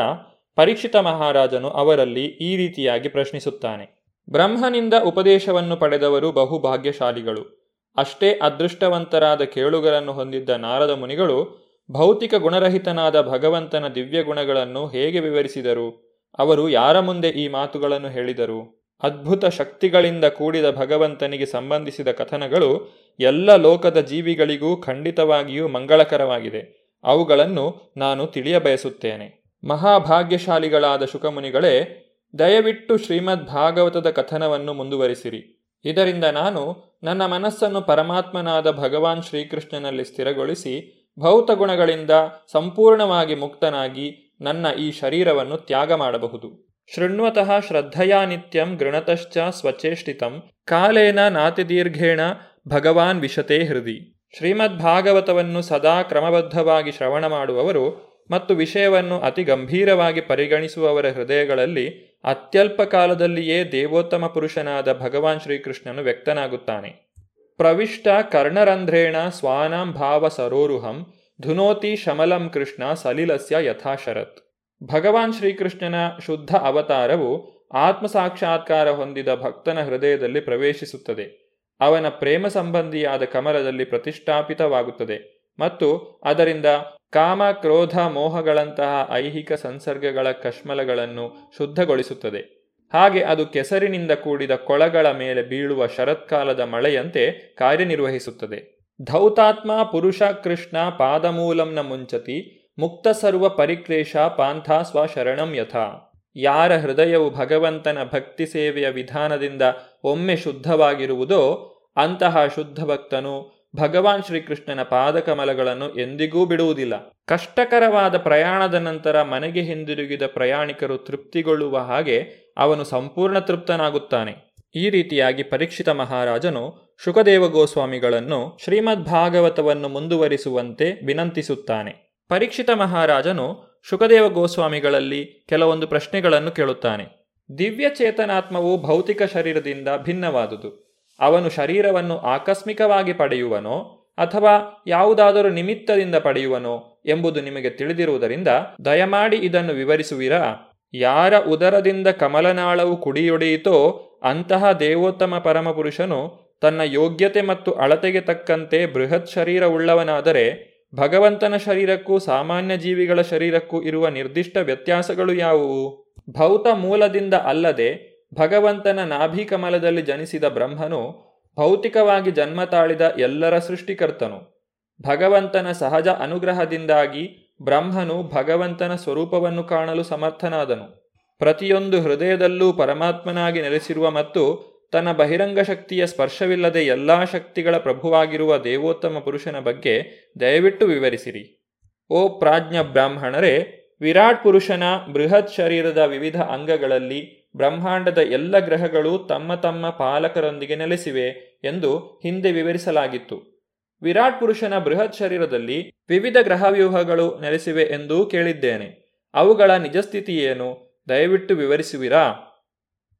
ಪರೀಕ್ಷಿತ 0.55 0.95
ಮಹಾರಾಜನು 0.95 1.69
ಅವರಲ್ಲಿ 1.69 2.25
ಈ 2.25 2.57
ರೀತಿಯಾಗಿ 2.57 3.09
ಪ್ರಶ್ನಿಸುತ್ತಾನೆ. 3.09 3.99
ಬ್ರಹ್ಮನಿಂದ 4.29 4.93
ಉಪದೇಶವನ್ನು 5.03 5.77
ಪಡೆದವರು 5.77 6.31
ಬಹುಭಾಗ್ಯಶಾಲಿಗಳು. 6.31 7.59
ಅಷ್ಟೇ 7.97 8.39
ಅದೃಷ್ಟವಂತರಾದ 8.41 9.41
ಕೇಳುಗರನ್ನು 9.41 10.13
ಹೊಂದಿದ್ದ 10.13 10.49
ನಾರದ 10.49 10.89
ಮುನಿಗಳು 10.89 11.69
ಭೌತಿಕ 11.91 12.35
ಗುಣರಹಿತನಾದ 12.35 13.21
ಭಗವಂತನ 13.21 13.87
ದಿವ್ಯ 13.87 14.23
ಗುಣಗಳನ್ನು 14.23 14.87
ಹೇಗೆ 14.87 15.19
ವಿವರಿಸಿದರು? 15.19 16.09
ಅವರು 16.39 16.69
ಯಾರ 16.69 16.99
ಮುಂದೆ 16.99 17.29
ಈ 17.29 17.47
ಮಾತುಗಳನ್ನು 17.47 18.09
ಹೇಳಿದರು? 18.09 18.79
ಅದ್ಭುತ 19.03 19.45
ಶಕ್ತಿಗಳಿಂದ 19.45 20.25
ಕೂಡಿದ 20.25 20.71
ಭಗವಂತನಿಗೆ 20.71 21.45
ಸಂಬಂಧಿಸಿದ 21.45 22.07
ಕಥನಗಳು 22.07 22.99
ಎಲ್ಲ 23.19 23.55
ಲೋಕದ 23.55 24.01
ಜೀವಿಗಳಿಗೂ 24.01 24.77
ಖಂಡಿತವಾಗಿಯೂ 24.77 25.67
ಮಂಗಳಕರವಾಗಿದೆ. 25.67 26.89
ಅವುಗಳನ್ನು 27.03 27.93
ನಾನು 27.97 28.27
ತಿಳಿಯಬಯಸುತ್ತೇನೆ 28.27 29.38
ಮಹಾಭಾಗ್ಯಶಾಲಿಗಳಾದ 29.63 31.05
ಶುಕಮುನಿಗಳೇ, 31.05 32.05
ದಯವಿಟ್ಟು 32.39 32.97
ಶ್ರೀಮದ್ 32.97 33.45
ಭಾಗವತದ 33.45 34.09
ಕಥನವನ್ನು 34.09 34.73
ಮುಂದುವರಿಸಿರಿ. 34.73 35.65
ಇದರಿಂದ 35.85 36.23
ನಾನು 36.23 36.83
ನನ್ನ 37.03 37.25
ಮನಸ್ಸನ್ನು 37.25 37.81
ಪರಮಾತ್ಮನಾದ 37.81 38.71
ಭಗವಾನ್ 38.71 39.23
ಶ್ರೀಕೃಷ್ಣನಲ್ಲಿ 39.23 40.05
ಸ್ಥಿರಗೊಳಿಸಿ, 40.05 41.07
ಭೌತ 41.19 41.51
ಗುಣಗಳಿಂದ 41.51 42.09
ಸಂಪೂರ್ಣವಾಗಿ 42.51 43.35
ಮುಕ್ತನಾಗಿ 43.35 44.37
ನನ್ನ 44.41 44.65
ಈ 44.79 44.91
ಶರೀರವನ್ನು 44.91 45.57
ತ್ಯಾಗ 45.57 45.93
ಮಾಡಬಹುದು. 45.93 46.67
ಶೃಣ್ವತಃ 46.95 47.59
ಶ್ರದ್ಧಯಾ 47.59 48.25
ನಿತ್ಯಂ 48.25 48.75
ಗೃಣತಶ್ಚ 48.75 49.37
ಸ್ವಚೇಷ್ಟಿತಂ, 49.37 50.43
ಕಾಲೇನ 50.65 51.27
ನಾತಿದೀರ್ಘೇಣ 51.27 52.19
ಭಗವಾನ್ 52.67 53.21
ವಿಶತೆ 53.21 53.63
ಹೃದಿ. 53.63 54.15
ಶ್ರೀಮದ್ 54.37 54.79
ಭಾಗವತವನ್ನು 54.79 55.61
ಸದಾ 55.61 56.01
ಕ್ರಮಬದ್ಧವಾಗಿ 56.01 56.91
ಶ್ರವಣ 56.91 57.27
ಮಾಡುವವರು 57.27 58.08
ಮತ್ತು 58.31 58.55
ವಿಷಯವನ್ನು 58.55 59.19
ಅತಿ 59.19 59.43
ಗಂಭೀರವಾಗಿ 59.43 60.21
ಪರಿಗಣಿಸುವವರ 60.21 61.09
ಹೃದಯಗಳಲ್ಲಿ 61.09 62.19
ಅತ್ಯಲ್ಪ 62.23 62.81
ಕಾಲದಲ್ಲಿಯೇ 62.81 63.63
ದೇವೋತ್ತಮ 63.63 64.27
ಪುರುಷನಾದ 64.27 64.99
ಭಗವಾನ್ 64.99 65.39
ಶ್ರೀಕೃಷ್ಣನು 65.39 66.01
ವ್ಯಕ್ತನಾಗುತ್ತಾನೆ. 66.01 67.15
ಪ್ರವಿಷ್ಟ 67.57 68.07
ಕರ್ಣರಂಧ್ರೇಣ 68.31 69.15
ಸ್ವಾನಾಂ 69.29 69.93
ಭಾವ 69.93 70.27
ಸರೋರುಹಂ 70.27 71.13
ಧುನೋತಿ 71.41 71.95
ಶಮಲಂ 71.95 72.49
ಕೃಷ್ಣ 72.49 72.93
ಸಲಿಲಸ್ಯ 72.93 73.55
ಯಥಾಶರತ್. 73.59 74.37
ಭಗವಾನ್ 74.83 75.33
ಶ್ರೀಕೃಷ್ಣನ 75.33 75.95
ಶುದ್ಧ 76.25 76.55
ಅವತಾರವು 76.55 77.59
ಆತ್ಮ 77.73 78.07
ಸಾಕ್ಷಾತ್ಕಾರ 78.07 78.89
ಹೊಂದಿದ 78.89 79.35
ಭಕ್ತನ 79.35 79.79
ಹೃದಯದಲ್ಲಿ 79.83 80.39
ಪ್ರವೇಶಿಸುತ್ತದೆ. 80.39 81.49
ಅವನ 81.79 82.09
ಪ್ರೇಮ 82.09 82.47
ಸಂಬಂಧಿಯಾದ 82.47 83.23
ಕಮಲದಲ್ಲಿ 83.23 83.85
ಪ್ರತಿಷ್ಠಾಪಿತವಾಗುತ್ತದೆ 83.85 85.47
ಮತ್ತು 85.59 85.97
ಅದರಿಂದ 86.23 86.65
ಕಾಮ, 87.11 87.51
ಕ್ರೋಧ, 87.51 87.99
ಮೋಹಗಳಂತಹ 87.99 89.09
ಐಹಿಕ 89.11 89.53
ಸಂಸರ್ಗಗಳ 89.53 90.31
ಕಶ್ಮಲಗಳನ್ನು 90.31 91.51
ಶುದ್ಧಗೊಳಿಸುತ್ತದೆ. 91.57 92.59
ಹಾಗೆ 92.93 93.23
ಅದು 93.23 93.45
ಕೆಸರಿನಿಂದ 93.45 94.11
ಕೂಡಿದ 94.11 94.55
ಕೊಳಗಳ 94.55 95.11
ಮೇಲೆ 95.11 95.41
ಬೀಳುವ 95.41 95.87
ಶರತ್ಕಾಲದ 95.87 96.59
ಮಳೆಯಂತೆ 96.59 97.55
ಕಾರ್ಯನಿರ್ವಹಿಸುತ್ತದೆ. 97.57 98.79
ಧೌತಾತ್ಮ, 99.01 99.83
ಪುರುಷ, 99.83 100.21
ಕೃಷ್ಣ, 100.21 100.89
ಪಾದಮೂಲಂನ 100.89 101.79
ಮುಂಚತಿ, 101.79 102.59
ಮುಕ್ತ 102.79 103.07
ಸರ್ವ 103.07 103.49
ಪರಿಕ್ಲೇಶ, 103.49 104.17
ಪಾಂಥ 104.17 104.71
ಸ್ವಶರಣಂ 104.71 105.55
ಯಥಾ. 105.55 106.05
ಯಾರ 106.35 106.77
ಹೃದಯವು 106.77 107.29
ಭಗವಂತನ 107.29 107.97
ಭಕ್ತಿ 108.13 108.45
ಸೇವೆಯ 108.45 108.89
ವಿಧಾನದಿಂದ 108.89 109.61
ಒಮ್ಮೆ 110.03 110.35
ಶುದ್ಧವಾಗಿರುವುದೋ 110.35 111.65
ಅಂತಹ 111.95 112.45
ಶುದ್ಧ 112.55 112.83
ಭಕ್ತನು 112.83 113.58
ಭಗವಾನ್ 113.75 114.23
ಶ್ರೀಕೃಷ್ಣನ 114.23 114.83
ಪಾದಕಮಲಗಳನ್ನು 114.83 115.99
ಎಂದಿಗೂ 115.99 116.45
ಬಿಡುವುದಿಲ್ಲ. 116.45 117.13
ಕಷ್ಟಕರವಾದ 117.27 118.17
ಪ್ರಯಾಣದ 118.17 118.73
ನಂತರ 118.73 119.21
ಮನೆಗೆ 119.21 119.61
ಹಿಂದಿರುಗಿದ 119.61 120.21
ಪ್ರಯಾಣಿಕರು 120.27 120.97
ತೃಪ್ತಿಗೊಳ್ಳುವ 120.97 121.77
ಹಾಗೆ 121.77 122.25
ಅವನು 122.57 122.83
ಸಂಪೂರ್ಣ 122.83 123.39
ತೃಪ್ತನಾಗುತ್ತಾನೆ. 123.39 124.55
ಈ 124.75 124.89
ರೀತಿಯಾಗಿ 124.89 125.43
ಪರೀಕ್ಷಿತ 125.43 125.89
ಮಹಾರಾಜನು 125.89 126.95
ಶುಕದೇವ 127.03 127.47
ಗೋಸ್ವಾಮಿಗಳನ್ನು 127.47 128.57
ಶ್ರೀಮದ್ 128.63 129.03
ಭಾಗವತವನ್ನು 129.03 129.89
ಮುಂದುವರಿಸುವಂತೆ 129.89 131.05
ವಿನಂತಿಸುತ್ತಾನೆ. 131.05 132.23
ಪರೀಕ್ಷಿತ 132.29 132.69
ಮಹಾರಾಜನು 132.69 133.69
ಶುಕದೇವ 133.89 134.29
ಗೋಸ್ವಾಮಿಗಳಲ್ಲಿ 134.29 135.45
ಕೆಲವೊಂದು 135.49 135.87
ಪ್ರಶ್ನೆಗಳನ್ನು 135.87 136.51
ಕೇಳುತ್ತಾನೆ. 136.51 137.27
ದಿವ್ಯ 137.57 137.89
ಚೇತನಾತ್ಮವು 137.89 138.81
ಭೌತಿಕ 138.81 139.23
ಶರೀರದಿಂದ 139.23 139.87
ಭಿನ್ನವಾದುದು. 139.97 140.88
ಅವನು 141.19 141.49
ಶರೀರವನ್ನು 141.49 142.17
ಆಕಸ್ಮಿಕವಾಗಿ 142.17 143.13
ಪಡೆಯುವನೋ 143.13 143.77
ಅಥವಾ 144.17 144.83
ಯಾವುದಾದರೂ 144.87 145.49
ನಿಮಿತ್ತದಿಂದ 145.49 146.15
ಪಡೆಯುವನೋ 146.15 147.01
ಎಂಬುದು 147.05 147.41
ನಿಮಗೆ 147.41 147.69
ತಿಳಿದಿರುವುದರಿಂದ 147.69 148.47
ದಯಮಾಡಿ 148.85 149.37
ಇದನ್ನು 149.37 149.73
ವಿವರಿಸುವಿರಾ? 149.73 150.55
ಯಾರ 150.93 151.37
ಉದರದಿಂದ 151.37 152.07
ಕಮಲನಾಳವು 152.07 152.97
ಕುಡಿಯೊಡೆಯಿತೋ 152.97 153.75
ಅಂತಹ 154.23 154.71
ದೇವೋತ್ತಮ 154.71 155.37
ಪರಮಪುರುಷನು 155.37 156.49
ತನ್ನ 156.61 156.81
ಯೋಗ್ಯತೆ 156.85 157.41
ಮತ್ತು 157.41 157.71
ಅಳತೆಗೆ 157.71 158.21
ತಕ್ಕಂತೆ 158.21 158.85
ಬೃಹತ್ 158.85 159.29
ಶರೀರವುಳ್ಳವನಾದರೆ 159.29 160.69
ಭಗವಂತನ 160.95 161.57
ಶರೀರಕ್ಕೂ 161.57 162.19
ಸಾಮಾನ್ಯ 162.19 162.77
ಜೀವಿಗಳ 162.77 163.21
ಶರೀರಕ್ಕೂ 163.21 163.81
ಇರುವ 163.81 164.07
ನಿರ್ದಿಷ್ಟ 164.07 164.57
ವ್ಯತ್ಯಾಸಗಳು 164.57 165.33
ಯಾವುವು? 165.33 166.09
ಭೌತ 166.29 166.67
ಮೂಲದಿಂದ 166.73 167.33
ಅಲ್ಲದೆ 167.33 168.18
ಭಗವಂತನ 168.33 169.03
ನಾಭಿಕಮಲದಲ್ಲಿ 169.03 170.01
ಜನಿಸಿದ 170.01 170.43
ಬ್ರಹ್ಮನು 170.43 171.29
ಭೌತಿಕವಾಗಿ 171.55 172.31
ಜನ್ಮ 172.31 172.63
ತಾಳಿದ 172.63 173.15
ಎಲ್ಲರ 173.17 173.59
ಸೃಷ್ಟಿಕರ್ತನು. 173.59 174.59
ಭಗವಂತನ 175.01 175.71
ಸಹಜ 175.71 176.07
ಅನುಗ್ರಹದಿಂದಾಗಿ 176.07 177.55
ಬ್ರಹ್ಮನು 177.61 178.23
ಭಗವಂತನ 178.23 178.95
ಸ್ವರೂಪವನ್ನು 178.95 179.63
ಕಾಣಲು 179.63 180.03
ಸಮರ್ಥನಾದನು. 180.03 181.13
ಪ್ರತಿಯೊಂದು 181.37 182.01
ಹೃದಯದಲ್ಲೂ 182.01 182.73
ಪರಮಾತ್ಮನಾಗಿ 182.73 183.61
ನೆಲೆಸಿರುವ 183.61 184.11
ಮತ್ತು 184.11 184.69
ತನ್ನ 184.91 185.11
ಬಹಿರಂಗ 185.11 185.59
ಶಕ್ತಿಯ 185.59 186.07
ಸ್ಪರ್ಶವಿಲ್ಲದೆ 186.07 186.79
ಎಲ್ಲಾ 186.79 187.23
ಶಕ್ತಿಗಳ 187.23 187.77
ಪ್ರಭುವಾಗಿರುವ 187.77 188.57
ದೇವೋತ್ತಮ 188.57 189.19
ಪುರುಷನ 189.19 189.59
ಬಗ್ಗೆ 189.59 190.01
ದಯವಿಟ್ಟು 190.39 190.85
ವಿವರಿಸಿರಿ. 190.85 191.65
ಓ 192.09 192.39
ಪ್ರಾಜ್ಞ 192.39 192.81
ಬ್ರಾಹ್ಮಣರೇ 192.81 193.75
ವಿರಾಟ್ 194.01 194.43
ಪುರುಷನ 194.43 194.83
ಬೃಹತ್ 195.13 195.53
ಶರೀರದ 195.53 195.97
ವಿವಿಧ 195.97 196.41
ಅಂಗಗಳಲ್ಲಿ 196.41 197.38
ಬ್ರಹ್ಮಾಂಡದ 197.57 198.17
ಎಲ್ಲ 198.17 198.59
ಗ್ರಹಗಳು 198.59 199.17
ತಮ್ಮ 199.17 199.55
ತಮ್ಮ 199.55 199.89
ಪಾಲಕರೊಂದಿಗೆ 199.89 200.75
ನೆಲೆಸಿವೆ 200.75 201.59
ಎಂದು 201.63 201.97
ಹಿಂದೆ 201.97 202.51
ವಿವರಿಸಲಾಗಿತ್ತು. 202.51 203.59
ವಿರಾಟ್ 204.01 204.39
ಪುರುಷನ 204.39 204.79
ಬೃಹತ್ 204.79 205.15
ಶರೀರದಲ್ಲಿ 205.15 205.91
ವಿವಿಧ 206.09 206.37
ಗ್ರಹವ್ಯೂಹಗಳು 206.41 207.39
ನೆಲೆಸಿವೆ 207.39 207.83
ಎಂದೂ 207.83 208.25
ಕೇಳಿದ್ದೇನೆ. 208.25 209.09
ಅವುಗಳ 209.33 209.71
ನಿಜಸ್ಥಿತಿ 209.71 210.37
ಏನು 210.37 210.99
ದಯವಿಟ್ಟು 211.09 211.55
ವಿವರಿಸುವಿರಾ? 211.55 212.25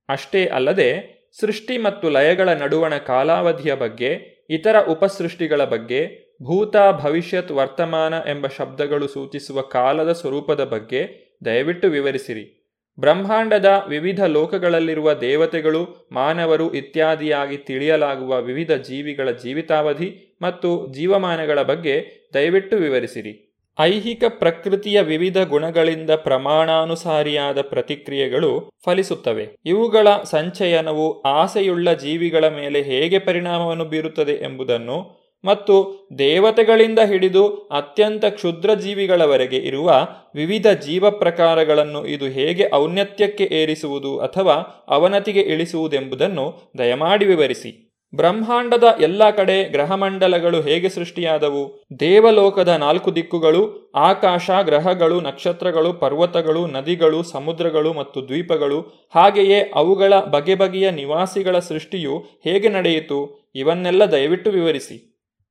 ಅಷ್ಟೇ 0.09 0.45
ಅಲ್ಲದೆ, 0.45 1.19
ಸೃಷ್ಟಿ 1.39 1.77
ಮತ್ತು 1.77 2.09
ಲಯಗಳ 2.09 2.49
ನಡುವಣ 2.49 2.97
ಕಾಲಾವಧಿಯ 2.97 3.75
ಬಗ್ಗೆ, 3.75 4.39
ಇತರ 4.49 4.79
ಉಪಸೃಷ್ಟಿಗಳ 4.79 5.63
ಬಗ್ಗೆ, 5.63 6.29
ಭೂತ, 6.43 6.75
ಭವಿಷ್ಯತ್, 6.91 7.51
ವರ್ತಮಾನ 7.51 8.13
ಎಂಬ 8.13 8.47
ಶಬ್ದಗಳು 8.47 9.07
ಸೂಚಿಸುವ 9.07 9.61
ಕಾಲದ 9.61 10.11
ಸ್ವರೂಪದ 10.11 10.63
ಬಗ್ಗೆ 10.63 11.29
ದಯವಿಟ್ಟು 11.45 11.87
ವಿವರಿಸಿರಿ. 11.87 12.58
ಬ್ರಹ್ಮಾಂಡದ 12.99 13.85
ವಿವಿಧ 13.87 14.23
ಲೋಕಗಳಲ್ಲಿರುವ 14.23 15.13
ದೇವತೆಗಳು, 15.13 16.09
ಮಾನವರು 16.11 16.73
ಇತ್ಯಾದಿಯಾಗಿ 16.73 17.57
ತಿಳಿಯಲಾಗುವ 17.57 18.41
ವಿವಿಧ 18.41 18.71
ಜೀವಿಗಳ 18.71 19.31
ಜೀವಿತಾವಧಿ 19.31 20.37
ಮತ್ತು 20.41 20.87
ಜೀವಮಾನಗಳ 20.93 21.61
ಬಗ್ಗೆ 21.61 22.27
ದಯವಿಟ್ಟು 22.33 22.77
ವಿವರಿಸಿರಿ. 22.77 23.45
ಐಹಿಕ 23.79 24.23
ಪ್ರಕೃತಿಯ 24.29 25.01
ವಿವಿಧ 25.01 25.37
ಗುಣಗಳಿಂದ 25.37 26.09
ಪ್ರಮಾಣಾನುಸಾರಿಯಾದ 26.09 27.61
ಪ್ರತಿಕ್ರಿಯೆಗಳು 27.61 28.71
ಫಲಿಸುತ್ತವೆ. 28.85 29.49
ಇವುಗಳ 29.65 30.07
ಸಂಚಯನವು 30.23 31.21
ಆಸೆಯುಳ್ಳ 31.21 31.93
ಜೀವಿಗಳ 31.93 32.47
ಮೇಲೆ 32.47 32.81
ಹೇಗೆ 32.81 33.19
ಪರಿಣಾಮವನ್ನು 33.19 33.85
ಬೀರುತ್ತದೆ 33.85 34.31
ಎಂಬುದನ್ನು 34.31 35.18
ಮತ್ತು 35.45 36.07
ದೇವತೆಗಳಿಂದ 36.19 36.99
ಹಿಡಿದು 36.99 37.47
ಅತ್ಯಂತ 37.47 38.25
ಕ್ಷುದ್ರ 38.25 38.73
ಜೀವಿಗಳವರೆಗೆ 38.73 39.57
ಇರುವ 39.57 40.07
ವಿವಿಧ 40.35 40.67
ಜೀವ 40.67 41.09
ಪ್ರಕಾರಗಳನ್ನು 41.09 42.05
ಇದು 42.05 42.25
ಹೇಗೆ 42.25 42.69
ಔನ್ನತ್ಯಕ್ಕೆ 42.73 43.43
ಏರಿಸುವುದು 43.43 44.19
ಅಥವಾ 44.19 44.53
ಅವನತಿಗೆ 44.87 45.41
ಇಳಿಸುವುದೆಂಬುದನ್ನು 45.41 46.71
ದಯಮಾಡಿ 46.77 47.25
ವಿವರಿಸಿ. 47.25 47.85
ಬ್ರಹ್ಮಾಂಡದ 48.15 48.83
ಎಲ್ಲ 49.01 49.29
ಕಡೆ 49.29 49.63
ಗ್ರಹಮಂಡಲಗಳು 49.63 50.61
ಹೇಗೆ 50.61 50.89
ಸೃಷ್ಟಿಯಾದವು? 50.89 51.85
ದೇವಲೋಕದ 51.99 52.67
ನಾಲ್ಕು 52.67 53.15
ದಿಕ್ಕುಗಳು, 53.15 53.91
ಆಕಾಶ, 53.95 54.49
ಗ್ರಹಗಳು, 54.61 55.21
ನಕ್ಷತ್ರಗಳು, 55.21 55.93
ಪರ್ವತಗಳು, 55.93 56.67
ನದಿಗಳು, 56.67 57.23
ಸಮುದ್ರಗಳು 57.23 57.93
ಮತ್ತು 57.93 58.27
ದ್ವೀಪಗಳು, 58.27 59.09
ಹಾಗೆಯೇ 59.15 59.71
ಅವುಗಳ 59.75 60.13
ಬಗೆ 60.19 60.55
ಬಗೆಯ 60.55 60.91
ನಿವಾಸಿಗಳ 60.91 61.59
ಸೃಷ್ಟಿಯು 61.59 62.17
ಹೇಗೆ 62.43 62.69
ನಡೆಯಿತು? 62.69 63.49
ಇವನ್ನೆಲ್ಲ 63.55 64.05
ದಯವಿಟ್ಟು 64.05 64.51
ವಿವರಿಸಿ. 64.51 65.08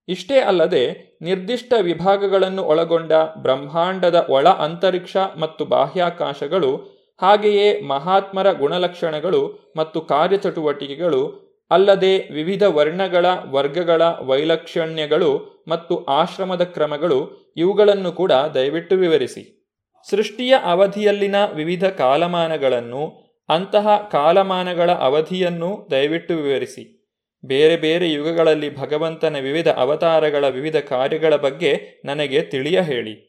ಇಷ್ಟೇ 0.09 0.41
ಅಲ್ಲದೆ 0.41 1.17
ನಿರ್ದಿಷ್ಟ 1.23 1.73
ವಿಭಾಗಗಳನ್ನು 1.81 2.63
ಒಳಗೊಂಡ 2.63 3.13
ಬ್ರಹ್ಮಾಂಡದ 3.13 4.27
ಒಳ 4.31 4.49
ಅಂತರಿಕ್ಷ 4.49 5.17
ಮತ್ತು 5.17 5.65
ಬಾಹ್ಯಾಕಾಶಗಳು, 5.65 6.77
ಹಾಗೆಯೇ 7.23 7.81
ಮಹಾತ್ಮರ 7.81 8.53
ಗುಣಲಕ್ಷಣಗಳು 8.53 9.73
ಮತ್ತು 9.77 10.01
ಕಾರ್ಯಚಟುವಟಿಕೆಗಳು, 10.01 11.49
ಅಲ್ಲದೆ 11.71 12.19
ವಿವಿಧ 12.19 12.63
ವರ್ಣಗಳ, 12.63 13.27
ವರ್ಗಗಳ 13.51 14.03
ವೈಲಕ್ಷಣ್ಯಗಳು 14.03 15.63
ಮತ್ತು 15.69 16.05
ಆಶ್ರಮದ 16.05 16.63
ಕ್ರಮಗಳು, 16.63 17.53
ಇವುಗಳನ್ನು 17.57 18.13
ಕೂಡ 18.13 18.33
ದಯವಿಟ್ಟು 18.33 18.97
ವಿವರಿಸಿ. 18.97 19.75
ಸೃಷ್ಟಿಯ 20.11 20.55
ಅವಧಿಯಲ್ಲಿನ 20.65 21.35
ವಿವಿಧ 21.55 21.85
ಕಾಲಮಾನಗಳನ್ನು, 21.85 23.29
ಅಂತಹ 23.49 24.09
ಕಾಲಮಾನಗಳ 24.13 24.91
ಅವಧಿಯನ್ನು 24.91 25.89
ದಯವಿಟ್ಟು 25.91 26.35
ವಿವರಿಸಿ. 26.37 26.98
ಬೇರೆ 27.45 27.77
ಬೇರೆ 27.77 28.13
ಯುಗಗಳಲ್ಲಿ 28.13 28.77
ಭಗವಂತನ 28.77 29.37
ವಿವಿಧ 29.41 29.69
ಅವತಾರಗಳ 29.69 30.49
ವಿವಿಧ 30.49 30.77
ಕಾರ್ಯಗಳ 30.77 31.37
ಬಗ್ಗೆ 31.37 32.03
ನನಗೆ 32.05 32.43
ತಿಳಿಯ 32.43 32.81
ಹೇಳಿ. 32.81 33.29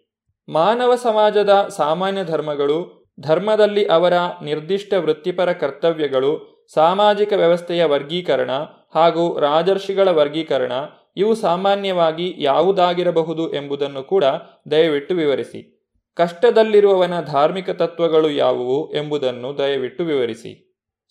ಮಾನವ 0.49 0.95
ಸಮಾಜದ 0.95 1.68
ಸಾಮಾನ್ಯ 1.78 2.24
ಧರ್ಮಗಳು, 2.24 3.07
ಧರ್ಮದಲ್ಲಿ 3.20 3.86
ಅವರ 3.86 4.14
ನಿರ್ದಿಷ್ಟ 4.43 4.93
ವೃತ್ತಿಪರ 4.93 5.51
ಕರ್ತವ್ಯಗಳು, 5.51 6.66
ಸಾಮಾಜಿಕ 6.74 7.34
ವ್ಯವಸ್ಥೆಯ 7.34 7.84
ವರ್ಗೀಕರಣ 7.84 8.51
ಹಾಗೂ 8.95 9.39
ರಾಜರ್ಷಿಗಳ 9.39 10.07
ವರ್ಗೀಕರಣ, 10.07 10.72
ಇವು 11.18 11.36
ಸಾಮಾನ್ಯವಾಗಿ 11.36 12.36
ಯಾವುದಾಗಿರಬಹುದು 12.38 13.53
ಎಂಬುದನ್ನು 13.53 14.03
ಕೂಡ 14.03 14.24
ದಯವಿಟ್ಟು 14.72 15.16
ವಿವರಿಸಿ. 15.16 15.76
ಕಷ್ಟದಲ್ಲಿರುವವನ 16.16 17.22
ಧಾರ್ಮಿಕ 17.22 17.70
ತತ್ವಗಳು 17.70 18.30
ಯಾವುವು 18.30 18.95
ಎಂಬುದನ್ನು 18.95 19.57
ದಯವಿಟ್ಟು 19.57 20.03
ವಿವರಿಸಿ. 20.03 20.66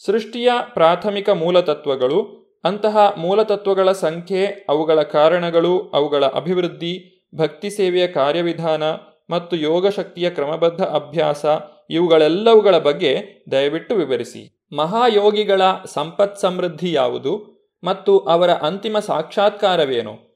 ಸೃಷ್ಟಿಯ 0.06 0.50
ಪ್ರಾಥಮಿಕ 0.74 1.30
ಮೂಲತತ್ವಗಳು 1.30 2.47
ಅಂತಹ 2.64 3.14
ಮೂಲತತ್ವಗಳ 3.18 3.92
ಸಂಖ್ಯೆ, 3.92 4.46
ಅವುಗಳ 4.68 5.02
ಕಾರಣಗಳು, 5.02 5.78
ಅವುಗಳ 5.78 6.24
ಅಭಿವೃದ್ಧಿ, 6.24 7.24
ಭಕ್ತಿ 7.34 7.70
ಸೇವೆಯ 7.70 8.06
ಕಾರ್ಯವಿಧಾನ 8.06 8.82
ಮತ್ತು 9.30 9.56
ಯೋಗಶಕ್ತಿಯ 9.56 10.30
ಕ್ರಮಬದ್ಧ 10.30 10.82
ಅಭ್ಯಾಸ, 10.82 11.44
ಇವುಗಳೆಲ್ಲವುಗಳ 11.90 12.78
ಬಗ್ಗೆ 12.78 13.44
ದಯವಿಟ್ಟು 13.50 13.94
ವಿವರಿಸಿ. 13.94 14.66
ಮಹಾಯೋಗಿಗಳ 14.72 15.62
ಸಂಪತ್ 15.86 16.38
ಸಮೃದ್ಧಿ 16.38 16.92
ಯಾವುದು 16.92 17.58
ಮತ್ತು 17.84 18.18
ಅವರ 18.18 18.50
ಅಂತಿಮ 18.50 18.98
ಸಾಕ್ಷಾತ್ಕಾರವೇನು? 18.98 20.28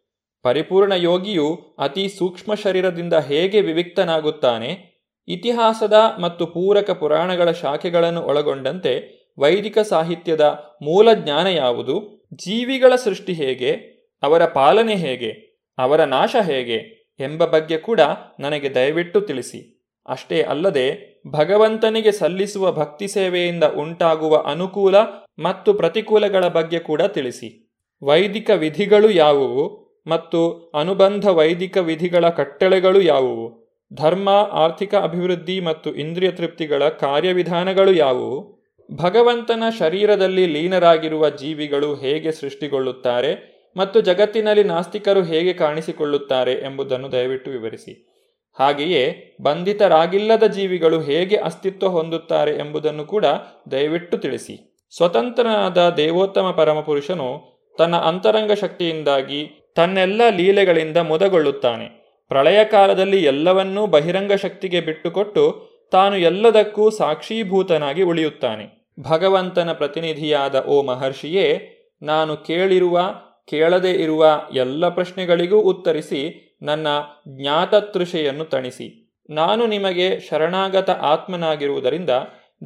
ಪರಿಪೂರ್ಣ 0.42 0.92
ಯೋಗಿಯು 0.92 1.76
ಅತಿ 1.78 2.08
ಸೂಕ್ಷ್ಮ 2.08 2.54
ಶರೀರದಿಂದ 2.54 3.14
ಹೇಗೆ 3.14 3.60
ವಿವಿಕ್ತನಾಗುತ್ತಾನೆ? 3.60 4.92
ಇತಿಹಾಸದ 5.28 5.92
ಮತ್ತು 6.20 6.46
ಪೂರಕ 6.46 6.90
ಪುರಾಣಗಳ 6.90 7.50
ಶಾಖೆಗಳನ್ನು 7.50 8.22
ಒಳಗೊಂಡಂತೆ 8.22 9.21
ವೈದಿಕ 9.38 9.78
ಸಾಹಿತ್ಯದ 9.78 10.40
ಮೂಲ 10.82 11.12
ಜ್ಞಾನ 11.12 11.46
ಯಾವುದು? 11.46 12.24
ಜೀವಿಗಳ 12.34 12.94
ಸೃಷ್ಟಿ 12.94 13.32
ಹೇಗೆ? 13.32 13.70
ಅವರ 14.22 14.46
ಪಾಲನೆ 14.46 14.94
ಹೇಗೆ? 14.94 15.30
ಅವರ 15.78 16.04
ನಾಶ 16.04 16.36
ಹೇಗೆ? 16.42 16.76
ಎಂಬ 17.20 17.44
ಬಗ್ಗೆ 17.44 17.78
ಕೂಡ 17.78 18.00
ನನಗೆ 18.40 18.74
ದಯವಿಟ್ಟು 18.74 19.20
ತಿಳಿಸಿ. 19.20 19.82
ಅಷ್ಟೇ 20.08 20.42
ಅಲ್ಲದೆ, 20.42 21.12
ಭಗವಂತನಿಗೆ 21.30 22.12
ಸಲ್ಲಿಸುವ 22.12 22.72
ಭಕ್ತಿ 22.72 23.08
ಸೇವೆಯಿಂದ 23.08 23.64
ಉಂಟಾಗುವ 23.64 24.36
ಅನುಕೂಲ 24.36 24.94
ಮತ್ತು 25.38 25.74
ಪ್ರತಿಕೂಲಗಳ 25.74 26.48
ಬಗ್ಗೆ 26.48 26.78
ಕೂಡ 26.78 27.02
ತಿಳಿಸಿ. 27.02 27.70
ವೈದಿಕ 28.02 28.50
ವಿಧಿಗಳು 28.50 29.10
ಯಾವುವು 29.10 29.82
ಮತ್ತು 30.06 30.72
ಅನುಬಂಧ 30.74 31.28
ವೈದಿಕ 31.28 31.76
ವಿಧಿಗಳ 31.76 32.28
ಕಟ್ಟಳೆಗಳು 32.28 33.00
ಯಾವುವು? 33.00 33.62
ಧರ್ಮ, 33.94 34.28
ಆರ್ಥಿಕ 34.52 34.94
ಅಭಿವೃದ್ಧಿ 34.94 35.60
ಮತ್ತು 35.60 35.94
ಇಂದ್ರಿಯ 35.94 36.30
ತೃಪ್ತಿಗಳ 36.30 36.88
ಕಾರ್ಯವಿಧಾನಗಳು 36.88 37.92
ಯಾವುವು? 37.92 38.61
ಭಗವಂತನ 38.96 39.62
ಶರೀರದಲ್ಲಿ 39.78 40.46
ಲೀನರಾಗಿರುವ 40.46 41.30
ಜೀವಿಗಳು 41.30 41.94
ಹೇಗೆ 41.94 42.32
ಸೃಷ್ಟಿಗೊಳ್ಳುತ್ತಾರೆ 42.32 43.52
ಮತ್ತು 43.76 44.00
ಜಗತ್ತಿನಲ್ಲಿ 44.00 44.64
ನಾಸ್ತಿಕರು 44.64 45.22
ಹೇಗೆ 45.22 45.52
ಕಾಣಿಸಿಕೊಳ್ಳುತ್ತಾರೆ 45.52 46.52
ಎಂಬುದನ್ನು 46.52 47.12
ದಯವಿಟ್ಟು 47.12 47.50
ವಿವರಿಸಿ. 47.50 48.08
ಹಾಗೆಯೇ 48.58 49.36
ಬಂಧಿತರಾಗಿಲ್ಲದ 49.42 50.46
ಜೀವಿಗಳು 50.46 51.00
ಹೇಗೆ 51.00 51.36
ಅಸ್ತಿತ್ವ 51.36 51.88
ಹೊಂದುತ್ತಾರೆ 51.88 52.50
ಎಂಬುದನ್ನು 52.50 53.04
ಕೂಡ 53.04 53.26
ದಯವಿಟ್ಟು 53.70 54.18
ತಿಳಿಸಿ. 54.18 54.86
ಸ್ವತಂತ್ರನಾದ 54.96 55.94
ದೇವೋತ್ತಮ 55.96 56.50
ಪರಮಪುರುಷನು 56.50 57.52
ತನ್ನ 57.78 57.96
ಅಂತರಂಗ 57.96 58.52
ಶಕ್ತಿಯಿಂದಾಗಿ 58.52 59.72
ತನ್ನೆಲ್ಲ 59.76 60.20
ಲೀಲೆಗಳಿಂದ 60.36 60.96
ಮುದಗೊಳ್ಳುತ್ತಾನೆ. 60.96 62.18
ಪ್ರಳಯ 62.28 62.64
ಕಾಲದಲ್ಲಿ 62.64 63.24
ಎಲ್ಲವನ್ನೂ 63.24 63.86
ಬಹಿರಂಗ 63.86 64.32
ಶಕ್ತಿಗೆ 64.32 64.80
ಬಿಟ್ಟುಕೊಟ್ಟು 64.80 65.72
ತಾನು 65.92 66.16
ಎಲ್ಲದಕ್ಕೂ 66.16 66.90
ಸಾಕ್ಷೀಭೂತನಾಗಿ 66.90 68.02
ಉಳಿಯುತ್ತಾನೆ. 68.02 68.81
ಭಗವಂತನ 69.00 69.72
ಪ್ರತಿನಿಧಿಯಾದ 69.72 70.64
ಓ 70.66 70.82
ಮಹರ್ಷಿಯೇ, 70.82 71.78
ನಾನು 72.02 72.36
ಕೇಳಿರುವ, 72.36 73.00
ಕೇಳದೇ 73.46 73.90
ಇರುವ 73.90 74.26
ಎಲ್ಲ 74.54 74.88
ಪ್ರಶ್ನೆಗಳಿಗೂ 74.88 75.60
ಉತ್ತರಿಸಿ 75.60 76.52
ನನ್ನ 76.62 76.86
ಜ್ಞಾತತೃಷೆಯನ್ನು 77.28 78.44
ತಣಿಸಿ. 78.44 79.14
ನಾನು 79.30 79.66
ನಿಮಗೆ 79.66 80.20
ಶರಣಾಗತ 80.20 80.90
ಆತ್ಮನಾಗಿರುವುದರಿಂದ 80.90 82.10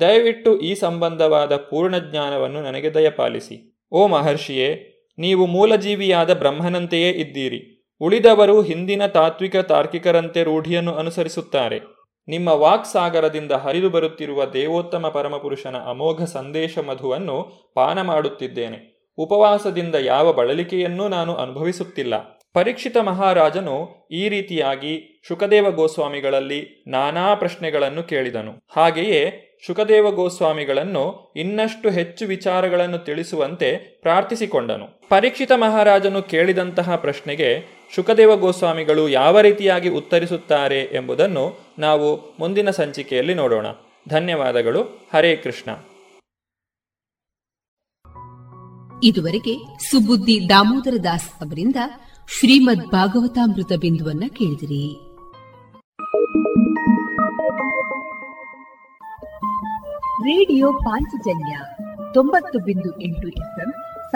ದಯವಿಟ್ಟು 0.00 0.58
ಈ 0.58 0.74
ಸಂಬಂಧವಾದ 0.74 1.56
ಪೂರ್ಣ 1.56 1.98
ಜ್ಞಾನವನ್ನು 1.98 2.62
ನನಗೆ 2.62 2.94
ದಯಪಾಲಿಸಿ. 2.94 3.78
ಓ 3.92 4.06
ಮಹರ್ಷಿಯೇ, 4.06 4.92
ನೀವು 5.18 5.46
ಮೂಲಜೀವಿಯಾದ 5.46 6.34
ಬ್ರಹ್ಮನಂತೆಯೇ 6.34 7.10
ಇದ್ದೀರಿ. 7.10 7.88
ಉಳಿದವರು 8.00 8.62
ಹಿಂದಿನ 8.62 9.06
ತಾತ್ವಿಕ 9.06 9.56
ತಾರ್ಕಿಕರಂತೆ 9.56 10.42
ರೂಢಿಯನ್ನು 10.42 10.94
ಅನುಸರಿಸುತ್ತಾರೆ. 10.94 11.95
ನಿಮ್ಮ 12.28 12.48
ವಾಕ್ಸಾಗರದಿಂದ 12.48 13.52
ಹರಿದು 13.52 13.90
ಬರುತ್ತಿರುವ 13.90 14.44
ದೇವೋತ್ತಮ 14.44 15.08
ಪರಮಪುರುಷನ 15.08 15.76
ಅಮೋಘ 15.76 16.24
ಸಂದೇಶ 16.24 16.78
ಮಧುವನ್ನು 16.78 17.52
ಪಾನ 17.74 18.02
ಮಾಡುತ್ತಿದ್ದೇನೆ. 18.02 18.96
ಉಪವಾಸದಿಂದ 19.18 19.94
ಯಾವ 19.94 20.32
ಬಳಲಿಕೆಯನ್ನೂ 20.32 21.08
ನಾನು 21.08 21.34
ಅನುಭವಿಸುತ್ತಿಲ್ಲ. 21.34 22.42
ಪರೀಕ್ಷಿತ 22.52 22.96
ಮಹಾರಾಜನು 22.96 23.88
ಈ 24.10 24.28
ರೀತಿಯಾಗಿ 24.28 25.22
ಶುಕದೇವ 25.28 25.70
ಗೋಸ್ವಾಮಿಗಳಲ್ಲಿ 25.70 26.84
ನಾನಾ 26.88 27.34
ಪ್ರಶ್ನೆಗಳನ್ನು 27.34 28.02
ಕೇಳಿದನು. 28.02 28.52
ಹಾಗೆಯೇ 28.76 29.42
ಶುಕದೇವ 29.66 30.10
ಗೋಸ್ವಾಮಿಗಳನ್ನು 30.10 31.32
ಇನ್ನಷ್ಟು 31.36 31.90
ಹೆಚ್ಚು 31.90 32.26
ವಿಚಾರಗಳನ್ನು 32.26 32.98
ತಿಳಿಸುವಂತೆ 32.98 33.76
ಪ್ರಾರ್ಥಿಸಿಕೊಂಡನು. 34.02 35.08
ಪರೀಕ್ಷಿತ 35.08 35.52
ಮಹಾರಾಜನು 35.52 36.22
ಕೇಳಿದಂತಹ 36.22 36.96
ಪ್ರಶ್ನೆಗೆ 36.96 37.75
ಶುಕದೇವ 37.94 38.36
ಗೋಸ್ವಾಮಿಗಳು 38.36 39.08
ಯಾವ 39.08 39.40
ರೀತಿಯಾಗಿ 39.40 39.88
ಉತ್ತರಿಸುತ್ತಾರೆ 39.88 40.80
ಎಂಬುದನ್ನು 40.80 41.58
ನಾವು 41.78 42.36
ಮುಂದಿನ 42.38 42.70
ಸಂಚಿಕೆಯಲ್ಲಿ 42.70 43.34
ನೋಡೋಣ. 43.34 43.66
ಧನ್ಯವಾದಗಳು. 44.08 44.82
ಹರೇ 45.14 45.36
ಕೃಷ್ಣ. 45.36 45.70
ಇದುವರೆಗೆ 49.02 49.58
ಸುಬುದ್ದಿ 49.90 50.48
ದಾಮೋದರ 50.48 50.94
ದಾಸ್ 51.04 51.28
ಅವರಿಂದ 51.28 51.76
ಶ್ರೀಮದ್ 52.38 52.86
ಭಾಗವತಾಮೃತ 52.86 53.72
ಬಿಂದುವನ್ನ 53.80 54.24
ಕೇಳಿದಿರಿ. 54.28 55.06
ರೇಡಿಯೋ 60.22 60.72
ಪಾಂಚಜನ್ಯ 60.72 61.58
ತೊಂಬತ್ತು 62.14 62.58
ಬಿಂದು 62.58 63.00
ಎಂಟು 63.00 63.28
ಎಫ್ಎಂ 63.28 63.72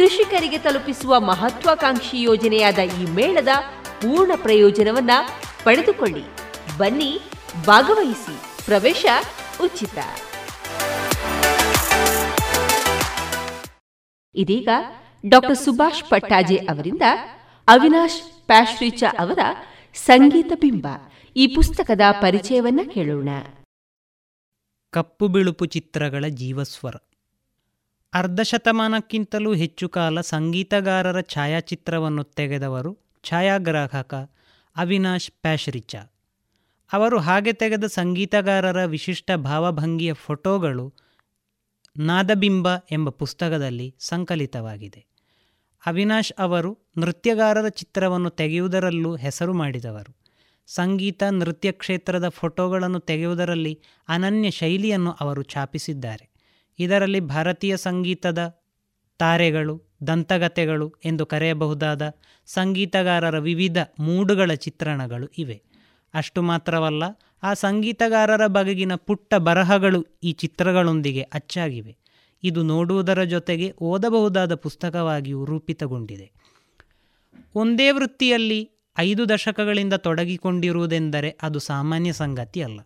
ಕೃಷಿಕರಿಗೆ 0.00 0.58
ತಲುಪಿಸುವ 0.58 1.20
ಮಹತ್ವಾಕಾಂಕ್ಷಿ 1.20 2.20
ಯೋಜನೆಯಾದ 2.20 2.78
ಈ 2.78 3.04
ಮೇಳದ 3.04 3.48
ಪೂರ್ಣ 3.84 4.32
ಪ್ರಯೋಜನವನ್ನ 4.36 5.10
ಪಡೆದುಕೊಳ್ಳಿ. 5.64 6.24
ಬನ್ನಿ, 6.78 7.20
ಭಾಗವಹಿಸಿ. 7.66 8.64
ಪ್ರವೇಶ 8.64 9.06
ಉಚಿತ. 9.64 9.98
ಇದೀಗ 14.34 14.68
ಡಾಕ್ಟರ್ 15.28 15.58
ಸುಭಾಷ್ 15.58 16.10
ಪಟ್ಟಾಜೆ 16.10 16.56
ಅವರಿಂದ 16.56 17.02
ಅವಿನಾಶ್ 17.68 18.46
ಪ್ಯಾಶ್ರೀಚ 18.46 19.04
ಅವರ 19.18 19.38
ಸಂಗೀತ 19.94 20.52
ಬಿಂಬ. 20.60 20.86
ಈ 21.36 21.46
ಪುಸ್ತಕದ 21.46 22.00
ಪರಿಚಯವನ್ನ 22.20 22.80
ಕೇಳೋಣ. 22.94 23.28
ಕಪ್ಪು 24.90 25.28
ಬಿಳುಪು 25.28 25.66
ಚಿತ್ರಗಳ 25.66 26.24
ಜೀವಸ್ವರ. 26.28 26.94
ಅರ್ಧ 28.14 28.40
ಶತಮಾನಕ್ಕಿಂತಲೂ 28.40 29.54
ಹೆಚ್ಚು 29.54 29.88
ಕಾಲ 29.88 30.20
ಸಂಗೀತಗಾರರ 30.20 31.20
ಛಾಯಾಚಿತ್ರವನ್ನು 31.20 32.24
ತೆಗೆದವರು 32.24 32.98
ಛಾಯಾಗ್ರಾಹಕ 33.24 34.14
ಅವಿನಾಶ್ 34.76 35.30
ಪ್ಯಾಶ್ರಿಚ. 35.30 35.96
ಅವರು 36.92 37.18
ಹಾಗೆ 37.18 37.52
ತೆಗೆದ 37.52 37.84
ಸಂಗೀತಗಾರರ 37.84 38.84
ವಿಶಿಷ್ಟ 38.84 39.30
ಭಾವಭಂಗಿಯ 39.32 40.12
ಫೋಟೋಗಳು 40.12 40.94
ನಾದಬಿಂಬ 41.96 42.68
ಎಂಬ 42.90 43.08
ಪುಸ್ತಕದಲ್ಲಿ 43.08 43.96
ಸಂಕಲಿತವಾಗಿದೆ. 43.98 45.06
ಅವಿನಾಶ್ 45.86 46.32
ಅವರು 46.38 46.78
ನೃತ್ಯಗಾರರ 46.98 47.68
ಚಿತ್ರವನ್ನು 47.68 48.30
ತೆಗೆಯುವುದರಲ್ಲೂ 48.30 49.16
ಹೆಸರು 49.16 49.54
ಮಾಡಿದವರು. 49.54 50.16
ಸಂಗೀತ, 50.66 51.22
ನೃತ್ಯ 51.30 51.72
ಕ್ಷೇತ್ರದ 51.72 52.28
ಫೋಟೋಗಳನ್ನು 52.28 53.00
ತೆಗೆಯುವುದರಲ್ಲಿ 53.00 53.82
ಅನನ್ಯ 54.08 54.50
ಶೈಲಿಯನ್ನು 54.50 55.12
ಅವರು 55.12 55.42
ಛಾಪಿಸಿದ್ದಾರೆ. 55.42 56.29
ಇದರಲ್ಲಿ 56.80 57.20
ಭಾರತೀಯ 57.20 57.76
ಸಂಗೀತದ 57.76 58.62
ತಾರೆಗಳು 59.18 59.82
ದಂತಗತೆಗಳು 60.06 60.94
ಎಂದು 61.04 61.26
ಕರೆಯಬಹುದಾದ 61.26 62.02
ಸಂಗೀತಗಾರರ 62.46 63.38
ವಿವಿಧ 63.38 63.76
ಮೂಡುಗಳ 63.98 64.54
ಚಿತ್ರಣಗಳು 64.54 65.26
ಇವೆ. 65.38 65.62
ಅಷ್ಟು 66.14 66.42
ಮಾತ್ರವಲ್ಲ, 66.42 67.02
ಆ 67.42 67.54
ಸಂಗೀತಗಾರರ 67.54 68.46
ಬಗೆಗಿನ 68.46 68.94
ಪುಟ್ಟ 68.94 69.34
ಬರಹಗಳು 69.34 70.06
ಈ 70.22 70.32
ಚಿತ್ರಗಳೊಂದಿಗೆ 70.32 71.22
ಅಚ್ಚಾಗಿವೆ. 71.22 71.96
ಇದು 72.42 72.62
ನೋಡುವುದರ 72.62 73.24
ಜೊತೆಗೆ 73.24 73.74
ಓದಬಹುದಾದ 73.80 74.54
ಪುಸ್ತಕವಾಗಿಯೂ 74.54 75.44
ರೂಪಿತಗೊಂಡಿದೆ. 75.44 76.32
ಒಂದೇ 77.54 77.90
ವೃತ್ತಿಯಲ್ಲಿ 77.90 78.70
ಐದು 78.98 79.28
ದಶಕಗಳಿಂದ 79.28 79.94
ತೊಡಗಿಕೊಂಡಿರುವುದೆಂದರೆ 79.94 81.38
ಅದು 81.42 81.58
ಸಾಮಾನ್ಯ 81.58 82.12
ಸಂಗತಿ 82.12 82.62
ಅಲ್ಲ 82.62 82.80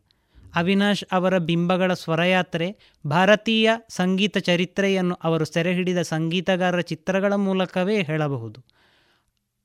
ಅವಿನಾಶ್ 0.57 1.05
ಅವರ 1.13 1.39
ಬಿಂಬಗಳ 1.39 1.95
ಸ್ವರಯಾತ್ರೆ, 1.95 2.77
ಭಾರತೀಯ 3.07 3.71
ಸಂಗೀತ 3.89 4.39
ಚರಿತ್ರೆಯನ್ನು 4.39 5.15
ಅವರು 5.15 5.45
ಸೆರೆಹಿಡಿದ 5.45 6.03
ಸಂಗೀತಗಾರರ 6.03 6.81
ಚಿತ್ರಗಳ 6.81 7.33
ಮೂಲಕವೇ 7.33 8.03
ಹೇಳಬಹುದು. 8.03 8.65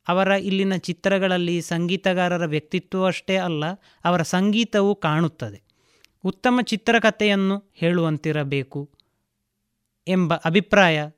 ಅವರ 0.07 0.27
ಇಲ್ಲಿನ 0.27 0.75
ಚಿತ್ರಗಳಲ್ಲಿ 0.75 1.61
ಸಂಗೀತಗಾರರ 1.61 2.45
ವ್ಯಕ್ತಿತ್ವವಷ್ಟೇ 2.45 3.37
ಅಲ್ಲ, 3.37 3.65
ಅವರ 4.05 4.21
ಸಂಗೀತವೂ 4.21 4.95
ಕಾಣುತ್ತದೆ. 4.95 5.61
ಉತ್ತಮ 6.23 6.59
ಚಿತ್ರಕಥೆಯನ್ನು 6.63 7.71
ಹೇಳುವಂತಿರಬೇಕು 7.75 8.89
ಎಂಬ 10.07 10.33
ಅಭಿಪ್ರಾಯ 10.33 11.09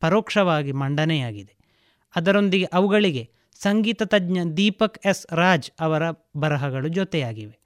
ಪರೋಕ್ಷವಾಗಿ 0.00 0.72
ಮಂಡನೆಯಾಗಿದೆ. 0.72 1.56
ಅದರೊಂದಿಗೆ 2.16 2.64
ಅವುಗಳಿಗೆ 2.64 3.30
ಸಂಗೀತ 3.62 4.02
ತಜ್ಞ 4.02 4.38
ದೀಪಕ್ 4.56 5.06
ಎಸ್ 5.06 5.26
ರಾಜ್ 5.32 5.70
ಅವರ 5.80 6.02
ಬರಹಗಳು 6.36 6.88
ಜೊತೆಯಾಗಿವೆ. 6.88 7.63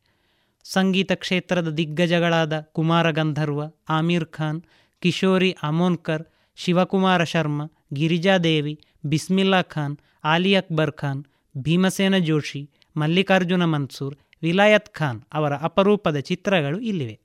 ಸಂಗೀತ 0.73 1.13
ಕ್ಷೇತ್ರದ 1.13 1.69
ದಿಗ್ಗಜಗಳಾದ 1.69 2.61
ಕುಮಾರ 2.61 3.11
ಗಂಧರ್ವ, 3.11 3.63
ಆಮೀರ್ 3.89 4.27
ಖಾನ್, 4.27 4.63
ಕಿಶೋರಿ 5.01 5.57
ಅಮೋನ್ಕರ್, 5.63 6.23
ಶಿವಕುಮಾರ 6.57 7.25
ಶರ್ಮ 7.25 7.63
ಗಿರಿಜಾದೇವಿ 7.95 8.85
ಬಿಸ್ಮಿಲ್ಲಾ 9.07 9.63
ಖಾನ್, 9.63 9.97
ಆಲಿ 10.25 10.55
ಅಕ್ಬರ್ 10.55 10.93
ಖಾನ್, 10.93 11.25
ಭೀಮಸೇನ 11.57 12.19
ಜೋಶಿ, 12.19 12.71
ಮಲ್ಲಿಕಾರ್ಜುನ 12.97 13.65
ಮನ್ಸೂರ್, 13.65 14.17
ವಿಲಾಯತ್ 14.43 14.95
ಖಾನ್ 14.95 15.23
ಅವರ 15.33 15.53
ಅಪರೂಪದ 15.57 16.17
ಚಿತ್ರಗಳು 16.17 16.81
ಇಲ್ಲಿವೆ. 16.81 17.21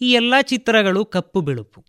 ಈ 0.00 0.12
ಎಲ್ಲ 0.12 0.34
ಚಿತ್ರಗಳು 0.42 1.04
ಕಪ್ಪು 1.04 1.40
ಬಿಳುಪು. 1.40 1.84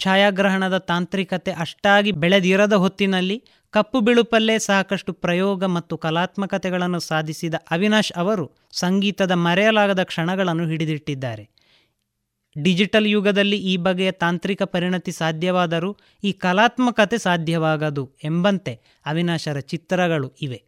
ಛಾಯಾಗ್ರಹಣದ 0.00 0.78
ತಾಂತ್ರಿಕತೆ 0.78 1.50
ಅಷ್ಟಾಗಿ 1.50 2.12
ಬೆಳೆದಿರದ 2.12 2.72
ಹೊತ್ತಿನಲ್ಲಿ 2.72 3.44
ಕಪ್ಪು 3.76 4.00
ಬಿಳುಪಲ್ಲೇ 4.00 4.58
ಸಾಕಷ್ಟು 4.58 5.12
ಪ್ರಯೋಗ 5.12 5.64
ಮತ್ತು 5.64 5.98
ಕಲಾತ್ಮಕತೆಗಳನ್ನು 5.98 7.00
ಸಾಧಿಸಿದ 7.00 7.54
ಅವಿನಾಶ್ 7.70 8.12
ಅವರು 8.16 8.52
ಸಂಗೀತದ 8.72 9.30
ಮರೆಯಲಾಗದ 9.30 10.02
ಕ್ಷಣಗಳನ್ನು 10.02 10.66
ಹಿಡಿದಿಟ್ಟಿದ್ದಾರೆ. 10.66 11.48
ಡಿಜಿಟಲ್ 12.62 13.06
ಯುಗದಲ್ಲಿ 13.06 13.56
ಈ 13.56 13.76
ಬಗೆಯ 13.76 14.12
ತಾಂತ್ರಿಕ 14.12 14.62
ಪರಿಣತಿ 14.62 15.12
ಸಾಧ್ಯವಾದರೂ 15.12 15.96
ಈ 16.24 16.32
ಕಲಾತ್ಮಕತೆ 16.32 17.18
ಸಾಧ್ಯವಾಗದು 17.18 18.12
ಎಂಬಂತೆ 18.24 18.80
ಅವಿನಾಶರ 19.06 19.58
ಚಿತ್ರಗಳು 19.58 20.32
ಇವೆ. 20.42 20.62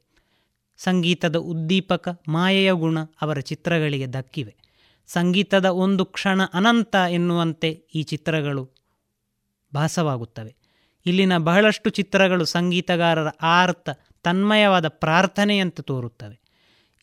ಸಂಗೀತದ 0.77 1.37
ಉದ್ದೀಪಕ 1.37 2.23
ಮಾಯೆಯ 2.29 2.73
ಗುಣ 2.73 2.99
ಅವರ 3.23 3.39
ಚಿತ್ರಗಳಿಗೆ 3.39 4.13
ದಕ್ಕಿವೆ. 4.13 4.57
ಸಂಗೀತದ 5.07 5.65
ಒಂದು 5.65 6.05
ಕ್ಷಣ 6.05 6.43
ಅನಂತ 6.55 6.95
ಎನ್ನುವಂತೆ 6.95 7.71
ಈ 7.95 8.03
ಚಿತ್ರಗಳು 8.03 8.71
ಭಾಸವಾಗುತ್ತವೆ. 9.75 10.58
ಇಲ್ಲಿನ 11.09 11.39
ಬಹಳಷ್ಟು 11.39 11.91
ಚಿತ್ರಗಳು 11.91 12.45
ಸಂಗೀತಗಾರರ 12.45 13.29
ಆರ್ತ, 13.43 13.91
ತನ್ಮಯವಾದ 14.23 14.89
ಪ್ರಾರ್ಥನೆಯಂತೆ 14.89 15.83
ತೋರುತ್ತವೆ. 15.83 16.41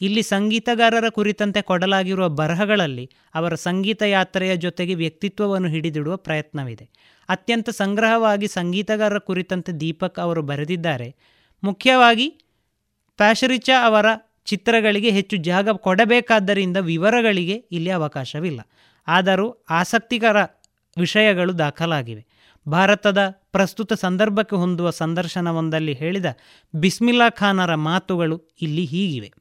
ಇಲ್ಲಿ 0.01 0.21
ಸಂಗೀತಗಾರರ 0.21 1.09
ಕುರಿತಂತೆ 1.09 1.61
ಕೊಡಲಾಗಿರುವ 1.61 2.29
ಬರಹಗಳಲ್ಲಿ 2.29 3.11
ಅವರ 3.35 3.55
ಸಂಗೀತ 3.55 4.01
ಯಾತ್ರೆಯ 4.01 4.55
ಜೊತೆಗೆ 4.55 4.95
ವ್ಯಕ್ತಿತ್ವವನ್ನು 4.95 5.67
ಹಿಡಿದಿಡುವ 5.67 6.17
ಪ್ರಯತ್ನವಿದೆ. 6.17 6.89
ಅತ್ಯಂತ 7.29 7.69
ಸಂಗ್ರಹವಾಗಿ 7.69 8.47
ಸಂಗೀತಗಾರರ 8.47 9.17
ಕುರಿತಂತೆ 9.17 9.71
ದೀಪಕ್ 9.71 10.19
ಅವರು 10.19 10.41
ಬರೆದಿದ್ದಾರೆ. 10.41 11.15
ಮುಖ್ಯವಾಗಿ 11.63 12.27
ಪ್ಯಾಶರಿಚಾ 13.17 13.85
ಅವರ 13.85 14.05
ಚಿತ್ರಗಳಿಗೆ 14.45 15.09
ಹೆಚ್ಚು 15.09 15.37
ಜಾಗ 15.37 15.69
ಕೊಡಬೇಕಾದ್ದರಿಂದ 15.69 16.77
ವಿವರಗಳಿಗೆ 16.77 17.53
ಇಲ್ಲಿ 17.53 17.89
ಅವಕಾಶವಿಲ್ಲ. 17.89 18.61
ಆದರೂ 19.07 19.65
ಆಸಕ್ತಿಕರ 19.69 20.43
ವಿಷಯಗಳು 20.97 21.59
ದಾಖಲಾಗಿವೆ. 21.59 22.25
ಭಾರತದ 22.69 23.17
ಪ್ರಸ್ತುತ 23.51 23.93
ಸಂದರ್ಭಕ್ಕೆ 23.93 24.55
ಹೊಂದುವ 24.55 24.89
ಸಂದರ್ಶನವೊಂದಲ್ಲಿ 24.89 25.93
ಹೇಳಿದ 25.93 26.25
ಬಿಸ್ಮಿಲ್ಲಾ 26.75 27.29
ಖಾನರ 27.29 27.75
ಮಾತುಗಳು 27.75 28.41
ಇಲ್ಲಿ 28.61 28.85
ಹೀಗಿವೆ. 28.85 29.33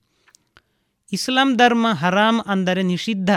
ಇಸ್ಲಾಂ 1.12 1.56
ಧರ್ಮ 1.56 1.86
ಹರಾಮ್ 1.92 2.40
ಅಂದರೆ 2.46 2.82
ನಿಷಿದ್ಧ 2.82 3.30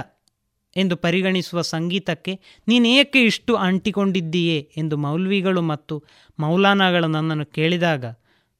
ಎಂದು 0.75 0.97
ಪರಿಗಣಿಸುವ 0.97 1.61
ಸಂಗೀತಕ್ಕೆ 1.61 2.39
ನೀನೇಕೆ 2.67 3.23
ಇಷ್ಟು 3.23 3.55
ಅಂಟಿಕೊಂಡಿದ್ದೀಯೇ 3.55 4.71
ಎಂದು 4.77 4.97
ಮೌಲ್ವಿಗಳು 4.97 5.61
ಮತ್ತು 5.61 6.03
ಮೌಲಾನಾಗಳು 6.39 7.07
ನನ್ನನ್ನು 7.07 7.45
ಕೇಳಿದಾಗ 7.45 8.05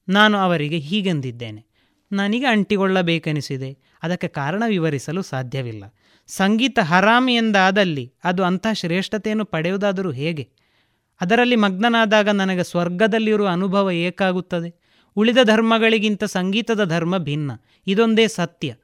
ನಾನು 0.08 0.38
ಅವರಿಗೆ 0.38 0.78
ಹೀಗೆಂದಿದ್ದೇನೆ. 0.78 1.66
ನನಗೆ 2.12 2.46
ಅಂಟಿಕೊಳ್ಳಬೇಕೆನಿಸಿದೆ. 2.46 3.78
ಅದಕ್ಕೆ 4.04 4.28
ಕಾರಣ 4.28 4.64
ವಿವರಿಸಲು 4.68 5.22
ಸಾಧ್ಯವಿಲ್ಲ. 5.22 5.84
ಸಂಗೀತ 6.28 6.80
ಹರಾಮ್ 6.82 7.30
ಎಂದಾದಲ್ಲಿ 7.30 8.14
ಅದು 8.24 8.44
ಅಂಥ 8.44 8.68
ಶ್ರೇಷ್ಠತೆಯನ್ನು 8.74 9.46
ಪಡೆಯುವುದಾದರೂ 9.46 10.12
ಹೇಗೆ? 10.12 10.57
ಅದರಲ್ಲಿ 11.22 11.56
ಮಗ್ನನಾದಾಗ 11.56 12.30
ನನಗೆ 12.30 12.64
ಸ್ವರ್ಗದಲ್ಲಿರುವ 12.64 13.48
ಅನುಭವ 13.48 13.92
ಏಕಾಗುತ್ತದೆ. 13.92 14.76
ಉಳಿದ 15.16 15.38
ಧರ್ಮಗಳಿಗಿಂತ 15.44 16.24
ಸಂಗೀತದ 16.24 16.84
ಧರ್ಮ 16.84 17.18
ಭಿನ್ನ. 17.18 17.52
ಇದೊಂದೇ 17.88 18.28
ಸತ್ಯ. 18.28 18.76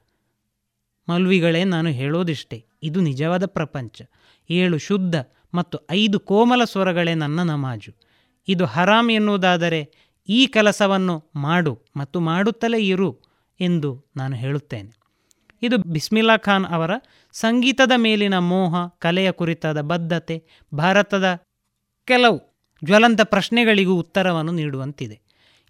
ಮಲ್ವಿಗಳೇ 1.08 1.64
ನಾನು 1.64 1.88
ಹೇಳೋದಿಷ್ಟೇ. 1.88 2.64
ಇದು 2.82 3.00
ನಿಜವಾದ 3.00 3.46
ಪ್ರಪಂಚ. 3.46 4.02
ಏಳು 4.50 4.78
ಶುದ್ಧ 4.78 5.14
ಮತ್ತು 5.54 5.78
ಐದು 5.90 6.20
ಕೋಮಲ 6.20 6.64
ಸ್ವರಗಳೇ 6.64 7.14
ನನ್ನ 7.14 7.42
ನಮಾಜು. 7.42 7.92
ಇದು 8.48 8.64
ಹರಾಮ್ 8.64 9.10
ಎನ್ನುವುದಾದರೆ 9.10 9.90
ಈ 10.28 10.46
ಕೆಲಸವನ್ನು 10.46 11.24
ಮಾಡು 11.36 11.78
ಮತ್ತು 11.96 12.20
ಮಾಡುತ್ತಲೇ 12.20 12.86
ಇರು 12.86 13.18
ಎಂದು 13.60 14.04
ನಾನು 14.16 14.36
ಹೇಳುತ್ತೇನೆ. 14.36 15.04
ಇದು 15.62 15.78
ಬಿಸ್ಮಿಲ್ಲಾ 15.78 16.36
ಖಾನ್ 16.36 16.64
ಅವರ 16.64 16.90
ಸಂಗೀತದ 17.32 17.92
ಮೇಲಿನ 17.96 18.38
ಮೋಹ, 18.38 18.74
ಕಲೆಯ 18.98 19.30
ಕುರಿತಾದ 19.30 19.80
ಬದ್ಧತೆ, 19.80 20.44
ಭಾರತದ 20.74 21.42
ಕೆಲವು 22.04 22.54
ಜ್ವಲಂತ 22.84 23.20
ಪ್ರಶ್ನೆಗಳಿಗೂ 23.22 23.94
ಉತ್ತರವನ್ನು 23.94 24.52
ನೀಡುವಂತಿದೆ. 24.52 25.20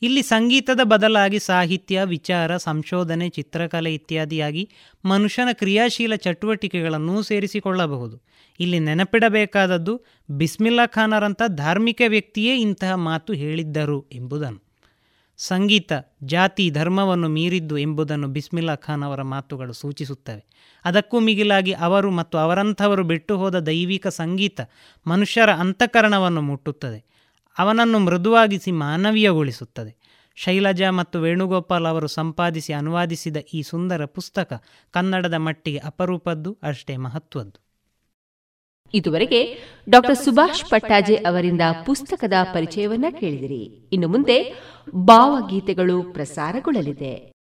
ಇಲ್ಲಿ 0.02 0.22
ಸಂಗೀತದ 0.22 0.80
ಬದಲಾಗಿ 0.82 1.38
ಸಾಹಿತ್ಯ, 1.38 2.00
ವಿಚಾರ, 2.04 2.56
ಸಂಶೋಧನೆ, 2.56 3.28
ಚಿತ್ರಕಲೆ 3.28 3.94
ಇತ್ಯಾದಿಯಾಗಿ 3.94 4.70
ಮನುಷ್ಯನ 5.04 5.48
ಕ್ರಿಯಾಶೀಲ 5.52 6.14
ಚಟುವಟಿಕೆಗಳನ್ನು 6.14 7.22
ಸೇರಿಸಿಕೊಳ್ಳಬಹುದು. 7.22 8.20
ಇಲ್ಲಿ 8.60 8.78
ನೆನಪಿಡಬೇಕಾದದ್ದು 8.78 10.00
ಬಿಸ್ಮಿಲ್ಲಾ 10.30 10.86
ಖಾನರಂಥ 10.86 11.42
ಧಾರ್ಮಿಕ 11.46 12.02
ವ್ಯಕ್ತಿಯೇ 12.08 12.56
ಇಂತಹ 12.56 12.94
ಮಾತು 12.94 13.32
ಹೇಳಿದ್ದರು 13.32 14.08
ಎಂಬುದನ್ನು. 14.12 14.63
ಸಂಗೀತ, 15.36 15.92
ಜಾತಿ, 16.24 16.70
ಧರ್ಮವನ್ನು 16.70 17.28
ಮೀರಿದ್ದು 17.28 17.78
ಎಂಬುದನ್ನು 17.78 18.28
ಬಿಸ್ಮಿಲ್ಲಾ 18.28 18.74
ಖಾನ್ 18.74 19.02
ಅವರ 19.02 19.22
ಮಾತುಗಳು 19.22 19.72
ಸೂಚಿಸುತ್ತವೆ. 19.72 20.44
ಅದಕ್ಕೂ 20.84 21.20
ಮಿಗಿಲಾಗಿ 21.20 21.72
ಅವರು 21.72 22.10
ಮತ್ತು 22.10 22.38
ಅವರಂಥವರು 22.38 23.04
ಬಿಟ್ಟು 23.04 23.38
ಹೋದ 23.38 23.58
ದೈವಿಕ 23.58 24.06
ಸಂಗೀತ 24.06 24.60
ಮನುಷ್ಯರ 25.06 25.52
ಅಂತಃಕರಣವನ್ನು 25.52 26.40
ಮುಟ್ಟುತ್ತದೆ. 26.40 27.04
ಅವನನ್ನು 27.58 27.98
ಮೃದುವಾಗಿಸಿ 27.98 28.72
ಮಾನವೀಯಗೊಳಿಸುತ್ತದೆ. 28.72 29.96
ಶೈಲಜಾ 30.34 30.90
ಮತ್ತು 30.90 31.20
ವೇಣುಗೋಪಾಲ್ 31.20 31.86
ಅವರು 31.86 32.06
ಸಂಪಾದಿಸಿ 32.06 32.72
ಅನುವಾದಿಸಿದ 32.72 33.36
ಈ 33.36 33.62
ಸುಂದರ 33.62 34.04
ಪುಸ್ತಕ 34.04 34.62
ಕನ್ನಡದ 34.90 35.34
ಮಟ್ಟಿಗೆ 35.34 35.78
ಅಪರೂಪದ್ದು, 35.78 36.58
ಅಷ್ಟೇ 36.62 36.96
ಮಹತ್ವದ್ದು. 36.96 37.63
ಇದುವರೆಗೆ 38.94 39.58
ಡಾಕ್ಟರ್ 39.90 40.16
ಸುಭಾಷ್ 40.16 40.70
ಪಟ್ಟಾಜೆ 40.70 41.14
ಅವರಿಂದ 41.14 41.60
ಪುಸ್ತಕದ 41.86 42.32
ಪರಿಚಯವನ್ನ 42.54 43.04
ಕೇಳಿದಿರಿ. 43.20 43.88
ಇನ್ನು 43.92 44.08
ಮುಂದೆ 44.08 44.54
ಭಾವಗೀತೆಗಳು 44.94 46.02
ಪ್ರಸಾರಗೊಳ್ಳಲಿದೆ. 46.02 47.33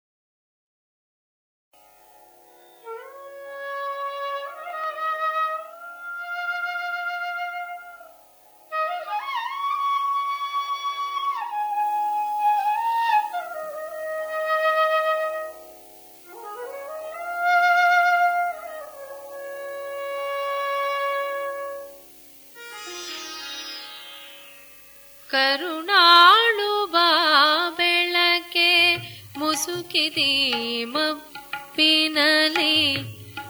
ಮಪ್ಪಿನಲಿ 30.95 32.75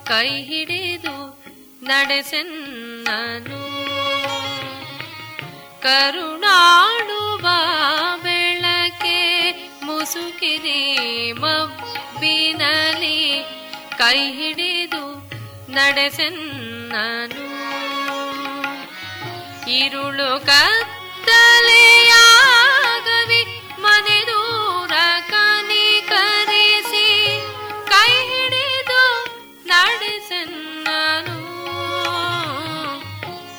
ಕೈ 0.07 0.29
ಹಿಡಿದು 0.41 1.13
ನಡೆಸೆನ್ನನು 1.83 3.61
ಕರುಣಾಳು 5.81 7.21
ಬಾ 7.37 7.57
ಬೆಳಕೆ 8.23 9.17
ಮುಸುಕಿದಿ 9.83 10.79
ಮಬ್ಬಿನಲಿ 11.39 13.19
ಕೈ 13.97 14.19
ಹಿಡಿದು 14.37 15.03
ನಡೆಸೆನ್ನನು 15.69 17.45
ഇരുളു 19.77 20.31
ಕತ್ತಲೆಯಾಗವಿ 20.49 21.83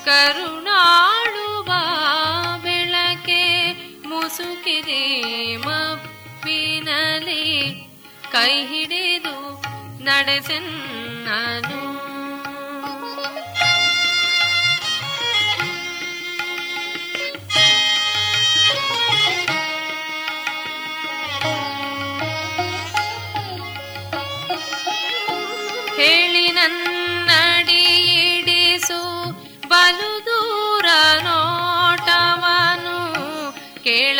ಕರುಣಾಳುವ 0.05 1.69
ಬೆಳಕೆ 2.63 3.43
ಮುಸುಕಿದೆ 4.07 5.03
ಮಪ್ಪಿನಲಿ 5.65 7.43
ಕೈ 8.33 8.53
ಹಿಡಿದು 8.71 9.35
ನಡೆಸನ್ನನು 10.03 11.81
ಹೇಳಿ 25.97 26.45
ನನ್ನಡಿಯಿಡಿಸು 26.51 27.39
ದೂರ 30.27 30.87
ನೋಟವನು 31.25 32.97
ಕೇಳ 33.83 34.19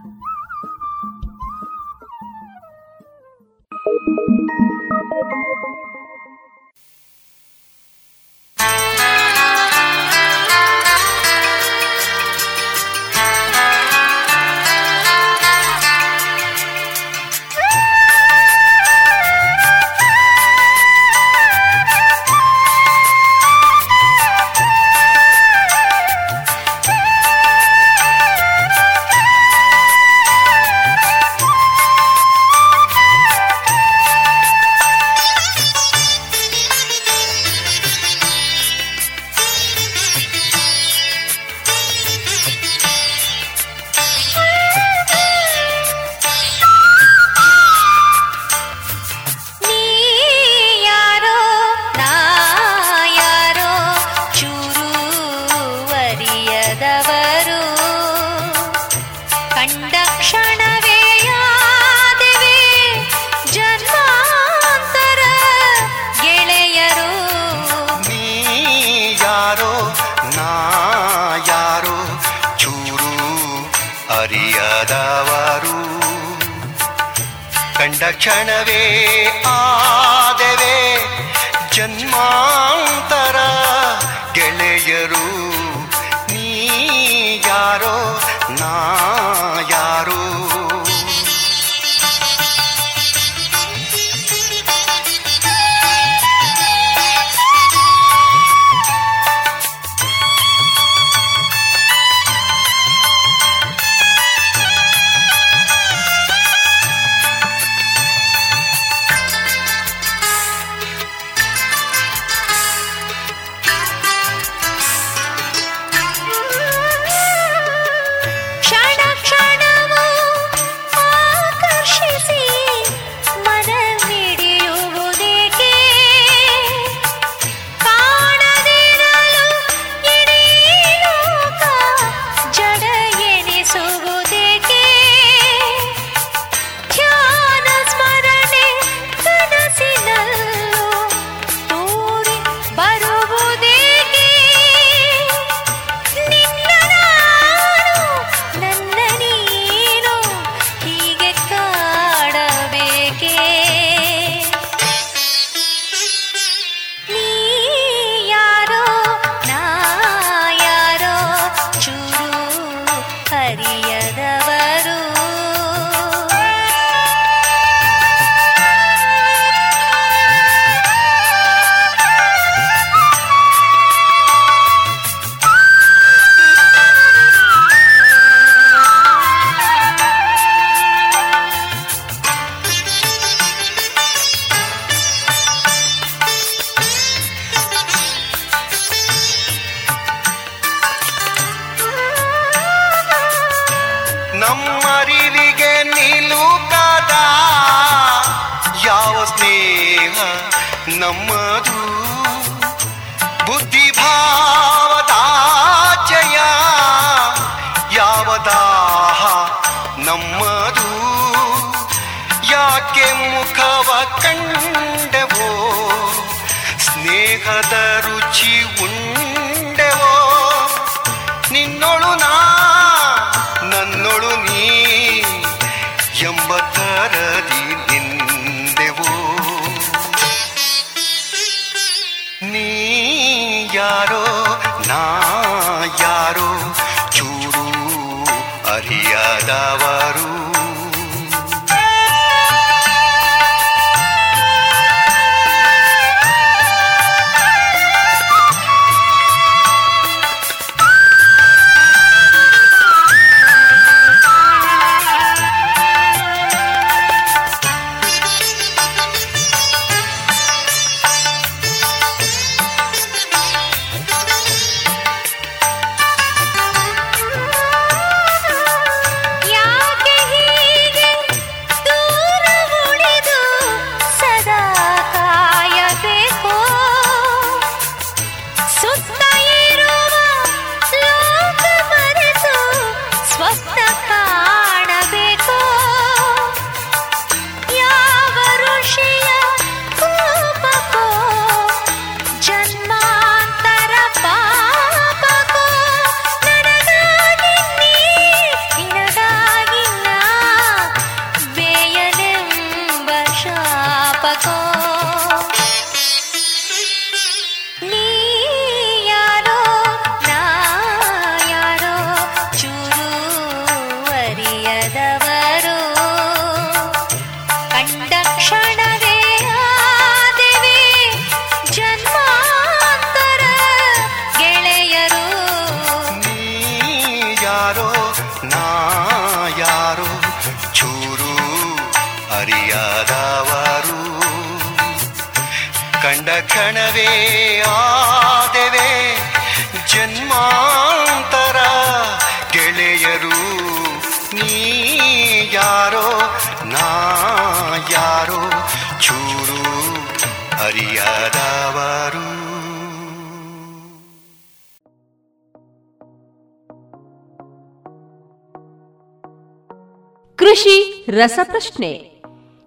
ರಸಪ್ರಶ್ನೆ. 361.21 361.91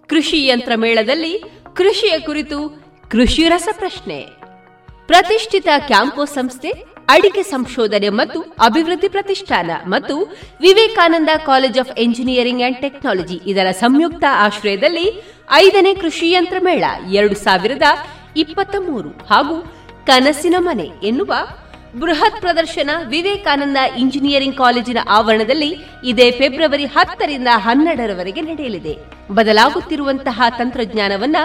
ಕೃಷಿ 0.09 0.39
ಯಂತ್ರ 0.45 0.73
ಮೇಳದಲ್ಲಿ 0.75 1.33
ಕೃಷಿಯ 1.75 2.15
ಕುರಿತು 2.19 2.57
ಕೃಷಿ 3.11 3.43
ರಸಪ್ರಶ್ನೆ. 3.49 4.19
ಪ್ರತಿಷ್ಠಿತ 5.07 5.69
ಕ್ಯಾಂಪೋ 5.87 6.23
ಸಂಸ್ಥೆ, 6.37 6.71
ಅಡಿಕೆ 7.07 7.43
ಸಂಶೋಧನೆ 7.43 8.09
ಮತ್ತು 8.19 8.39
ಅಭಿವೃದ್ಧಿ 8.41 9.09
ಪ್ರತಿಷ್ಠಾನ 9.09 9.71
ಮತ್ತು 9.85 10.15
Vivekananda 10.61 11.31
college 11.45 11.79
of 11.79 11.93
engineering 11.99 12.63
and 12.63 12.81
technology 12.81 13.37
ಇದರ 13.47 13.67
ಸಂಯುಕ್ತ 13.83 14.25
ಆಶ್ರಯದಲ್ಲಿ 14.45 15.05
ಐದನೇ 15.51 15.93
ಕೃಷಿ 15.95 16.29
ಯಂತ್ರ 16.31 16.59
ಮೇಳ 16.63 16.83
ಎರಡು 17.11 17.35
ಸಾವಿರದ 17.45 17.89
ಇಪ್ಪತ್ತ 18.37 18.75
ಮೂರು 18.87 19.11
ಹಾಗೂ 19.29 19.57
ಕನಸಿನ 20.05 20.55
ಮನೆ 20.59 20.87
ಎನ್ನುವ 21.03 21.33
ಬೃಹತ್ 21.99 22.41
ಪ್ರದರ್ಶನ 22.41 22.89
ವಿವೇಕಾನಂದ 23.09 23.77
ಇಂಜಿನಿಯರಿಂಗ್ 23.97 24.57
ಕಾಲೇಜಿನ 24.57 24.97
ಆವರಣದಲ್ಲಿ 25.09 25.69
ಇದೇ 26.03 26.31
ಫೆಬ್ರವರಿ 26.31 26.85
ಹತ್ತರಿಂದ 26.85 27.47
ಹನ್ನೆರಡರವರೆಗೆ 27.51 28.41
ನಡೆಯಲಿದೆ. 28.41 28.97
ಬದಲಾಗುತ್ತಿರುವಂತಹ 29.31 30.41
ತಂತ್ರಜ್ಞಾನವನ್ನ 30.57 31.37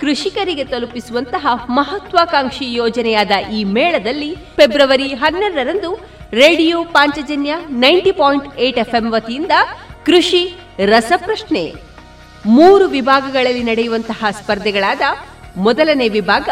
ಕೃಷಿಕರಿಗೆ 0.00 0.64
ತಲುಪಿಸುವಂತಹ 0.64 1.46
ಮಹತ್ವಾಕಾಂಕ್ಷಿ 1.68 2.74
ಯೋಜನೆಯಾದ 2.74 3.30
ಈ 3.52 3.64
ಮೇಳದಲ್ಲಿ 3.64 4.34
ಫೆಬ್ರವರಿ 4.34 5.08
ಹನ್ನೆರಡರಂದು 5.14 5.90
radio 6.32 6.84
Panchajanya 6.84 7.54
ninety 7.70 8.12
point 8.12 8.58
eight 8.58 8.78
FM 8.78 9.10
ವತಿಯಿಂದ 9.10 9.52
ಕೃಷಿ, 10.06 10.42
ರಸಪ್ರಶ್ನೆ 10.86 11.74
ಮೂರು 12.46 12.84
ವಿಭಾಗಗಳಲ್ಲಿ 12.84 13.62
ನಡೆಯುವಂತಹ 13.62 14.24
ಸ್ಪರ್ಧೆಗಳಾದ 14.30 15.00
ಮೊದಲನೇ 15.56 16.08
ವಿಭಾಗ, 16.08 16.48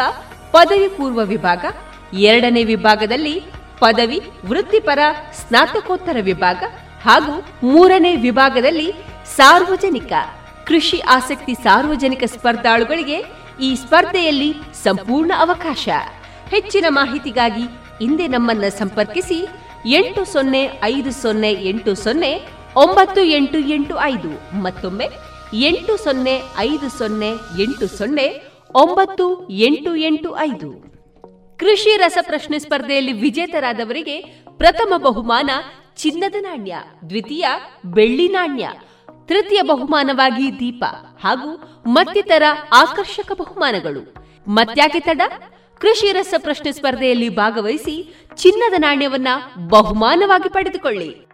ಪದವಿ 0.51 0.87
ಪೂರ್ವ 0.87 1.21
ವಿಭಾಗ 1.23 1.65
ಎರಡನೇ 2.13 2.63
ವಿಭಾಗದಲ್ಲಿ 2.63 3.41
ಪದವಿ, 3.79 4.21
ವೃತ್ತಿಪರ, 4.45 4.99
ಸ್ನಾತಕೋತ್ತರ 5.33 6.17
ವಿಭಾಗ 6.21 6.63
ಹಾಗೂ 7.01 7.67
ಮೂರನೇ 7.67 8.15
ವಿಭಾಗದಲ್ಲಿ 8.15 8.91
ಸಾರ್ವಜನಿಕ. 9.35 10.13
ಕೃಷಿ 10.67 10.99
ಆಸಕ್ತಿ 10.99 11.53
ಸಾರ್ವಜನಿಕ 11.53 12.23
ಸ್ಪರ್ಧಾಳುಗಳಿಗೆ 12.23 13.25
ಈ 13.61 13.75
ಸ್ಪರ್ಧೆಯಲ್ಲಿ 13.75 14.53
ಸಂಪೂರ್ಣ 14.83 15.31
ಅವಕಾಶ. 15.37 15.89
ಹೆಚ್ಚಿನ 16.49 16.85
ಮಾಹಿತಿಗಾಗಿ 16.89 17.63
ಹಿಂದೆ 17.99 18.27
ನಮ್ಮನ್ನು 18.27 18.77
ಸಂಪರ್ಕಿಸಿ 18.77 19.47
ಎಂಟು 19.85 20.25
ಸೊನ್ನೆ 20.25 20.79
ಐದು 20.83 21.11
ಸೊನ್ನೆ 21.11 21.51
ಎಂಟು 21.51 21.95
ಸೊನ್ನೆ 21.95 22.47
ಒಂಬತ್ತು 22.75 23.21
ಎಂಟು 23.21 23.59
ಎಂಟು 23.59 23.99
ಐದು 23.99 24.61
ಮತ್ತೊಮ್ಮೆ 24.61 25.09
ಎಂಟು 25.53 26.03
ಸೊನ್ನೆ 26.03 26.41
ಐದು 26.57 26.89
ಸೊನ್ನೆ 26.89 27.29
ಎಂಟು 27.61 27.87
ಸೊನ್ನೆ 27.97 28.43
ಒಂಬತ್ತು 28.75 29.49
ಎಂಟು 29.49 29.95
ಎಂಟು 29.95 30.37
ಐದು. 30.37 30.92
ಕೃಷಿ 31.63 31.97
ರಸಪ್ರಶ್ನೆ 31.97 32.59
ಸ್ಪರ್ಧೆಯಲ್ಲಿ 32.59 33.11
ವಿಜೇತರಾದವರಿಗೆ 33.11 34.19
ಪ್ರಥಮ 34.57 34.93
ಬಹುಮಾನ 34.97 35.49
ಚಿನ್ನದ 35.95 36.35
ನಾಣ್ಯ, 36.39 36.75
ದ್ವಿತೀಯ 37.09 37.45
ಬೆಳ್ಳಿ 37.85 38.27
ನಾಣ್ಯ, 38.27 38.69
ತೃತೀಯ 39.25 39.61
ಬಹುಮಾನವಾಗಿ 39.61 40.59
ದೀಪ 40.59 40.83
ಹಾಗೂ 41.23 41.49
ಮತ್ತಿತರ 41.87 42.43
ಆಕರ್ಷಕ 42.73 43.31
ಬಹುಮಾನಗಳು. 43.31 44.15
ಮತ್ಯಾಕೆ 44.47 44.99
ತಡ? 44.99 45.21
ಕೃಷಿ 45.79 46.11
ರಸ 46.11 46.33
ಪ್ರಶ್ನೆ 46.37 46.71
ಸ್ಪರ್ಧೆಯಲ್ಲಿ 46.71 47.29
ಭಾಗವಹಿಸಿ 47.29 48.15
ಚಿನ್ನದ 48.35 48.73
ನಾಣ್ಯವನ್ನ 48.77 49.27
ಬಹುಮಾನವಾಗಿ 49.67 50.49
ಪಡೆದುಕೊಳ್ಳಿ. 50.49 51.33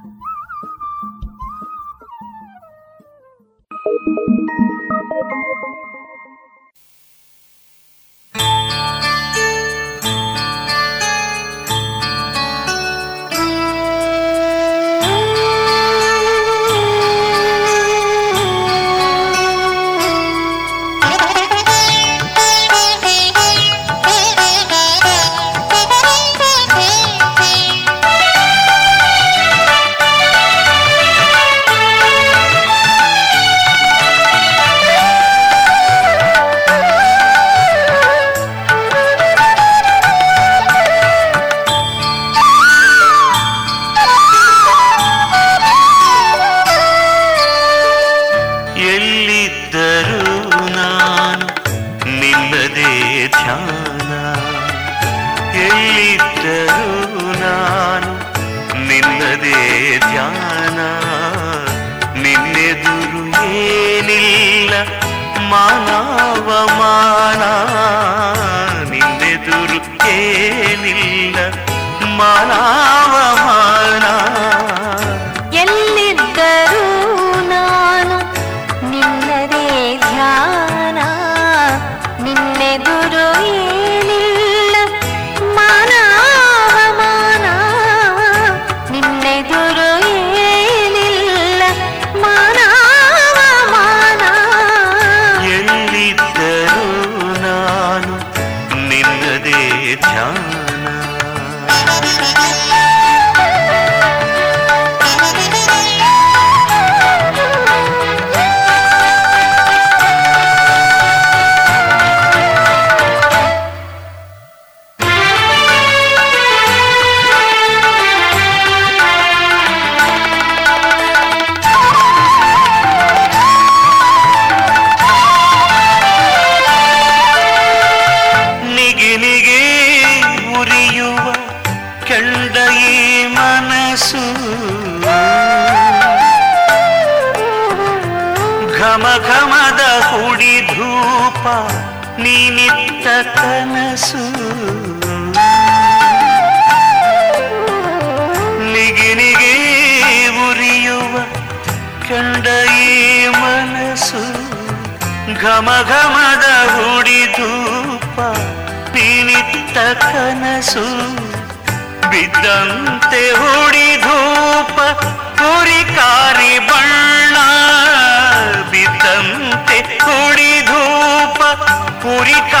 purita 172.21 172.60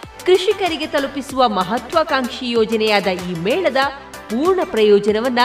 ಕೃಷಿಕರಿಗೆ 0.25 0.87
ತಲುಪಿಸುವ 0.87 1.49
ಮಹತ್ವಾಕಾಂಕ್ಷಿ 1.49 2.49
ಯೋಜನೆಯಾದ 2.49 3.07
ಈ 3.07 3.33
ಮೇಳದ 3.33 3.77
ಪೂರ್ಣ 4.13 4.59
ಪ್ರಯೋಜನವನ್ನ 4.63 5.39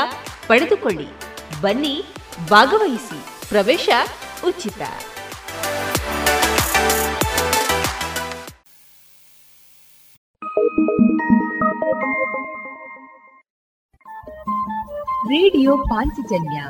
ಪಡೆದುಕೊಳ್ಳಿ. 0.47 1.09
ಬನ್ನಿ, 1.61 2.05
ಭಾಗವಹಿಸಿ. 2.51 3.49
ಪ್ರವೇಶ 3.49 3.89
ಉಚಿತ. 4.47 4.83
ರೇಡಿಯೋ 15.29 15.77
ಪಾಂಚಜನ್ಯ 15.77 16.65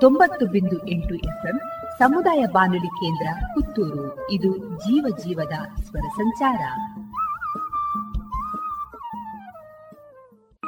ತೊಂಬತ್ತು 0.00 0.46
ಬಿಂದು 0.46 0.88
ಎಂಟು 0.88 1.14
ಎಫ್ಎಂ 1.14 1.60
ಸಮುದಾಯ 1.98 2.44
ಬಾನುಲಿ 2.52 2.86
ಕೇಂದ್ರ 2.86 3.44
ಪುತ್ತೂರು. 3.46 4.30
ಇದು 4.30 4.56
ಜೀವ 4.56 5.06
ಜೀವದ 5.16 5.82
ಸ್ವರ 5.82 6.08
ಸಂಚಾರ. 6.08 6.60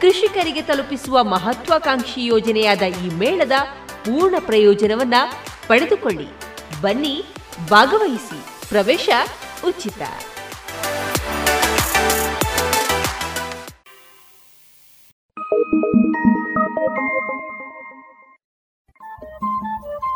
ಕೃಷಿಕರಿಗೆ 0.00 0.62
ತಲುಪಿಸುವ 0.62 1.24
ಮಹತ್ವಾಕಾಂಕ್ಷಿ 1.24 2.24
ಯೋಜನೆಯಾದ 2.24 2.82
ಈ 2.82 3.08
ಮೇಳದ 3.08 3.52
ಪೂರ್ಣ 3.88 4.34
ಪ್ರಯೋಜನವನ್ನ 4.46 5.14
ಪಡೆದುಕೊಳ್ಳಿ. 5.68 6.28
ಬನ್ನಿ, 6.82 7.24
ಭಾಗವಹಿಸಿ. 7.70 8.68
ಪ್ರವೇಶ 8.68 9.08
ಉಚಿತ. 9.66 10.02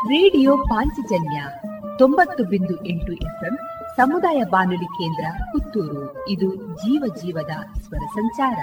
ರೇಡಿಯೋ 0.07 0.57
ಪಾಂಚಜನ್ಯ 0.57 1.45
ತೊಂಬತ್ತು 1.97 2.43
ಬಿಂದು 2.43 2.85
ಎಂಟು 2.85 3.13
ಎಫ್ಎಂ 3.13 3.57
ಸಮುದಾಯ 3.97 4.43
ಬಾನುಲಿ 4.43 4.85
ಕೇಂದ್ರ 4.85 5.43
ಪುತ್ತೂರು. 5.43 6.29
ಇದು 6.29 6.55
ಜೀವ 6.55 7.03
ಜೀವದ 7.15 7.79
ಸ್ವರ 7.81 8.05
ಸಂಚಾರ. 8.05 8.57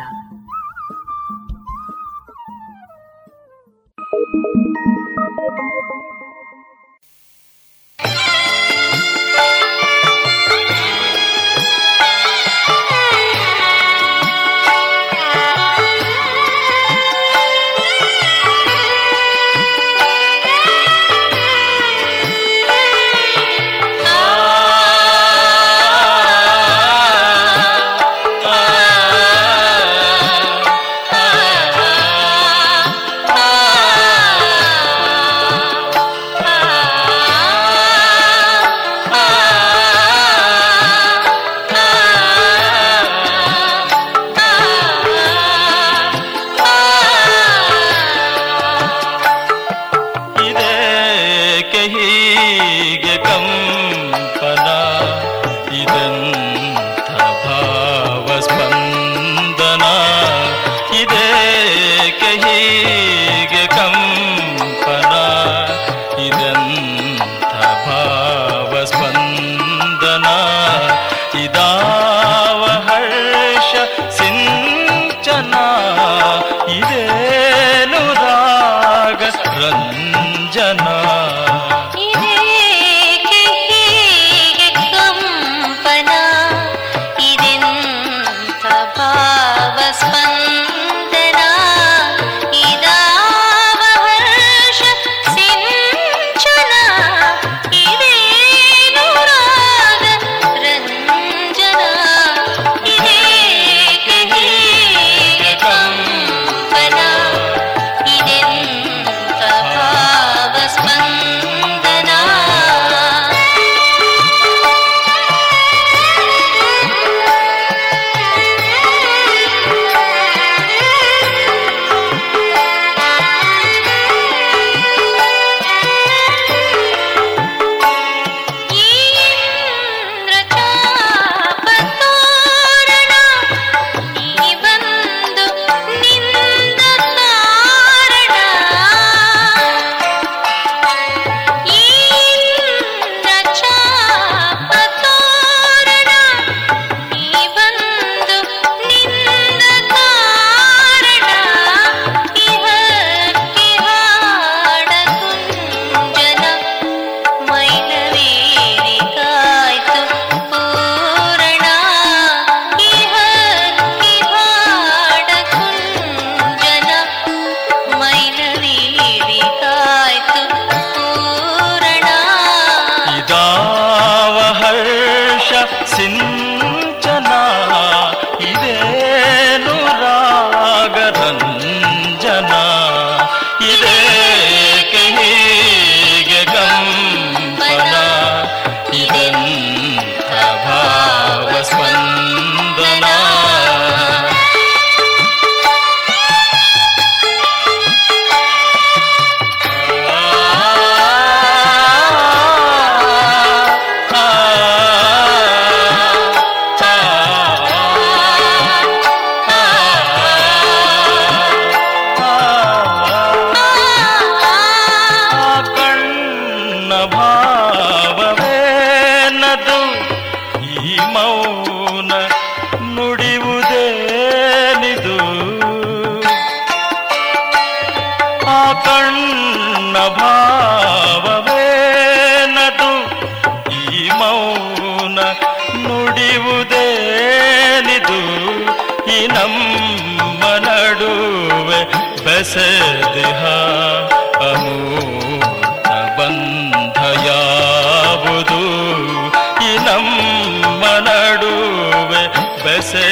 से 252.90 253.04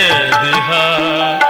दिहा 0.42 1.49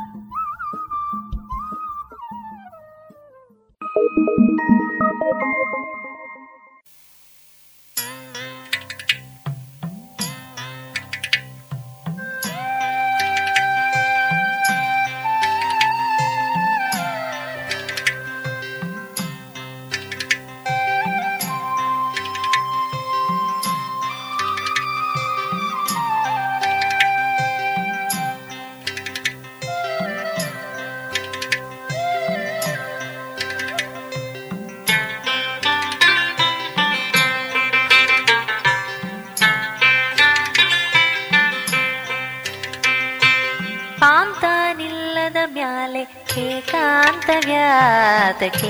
व्यातके 48.41 48.69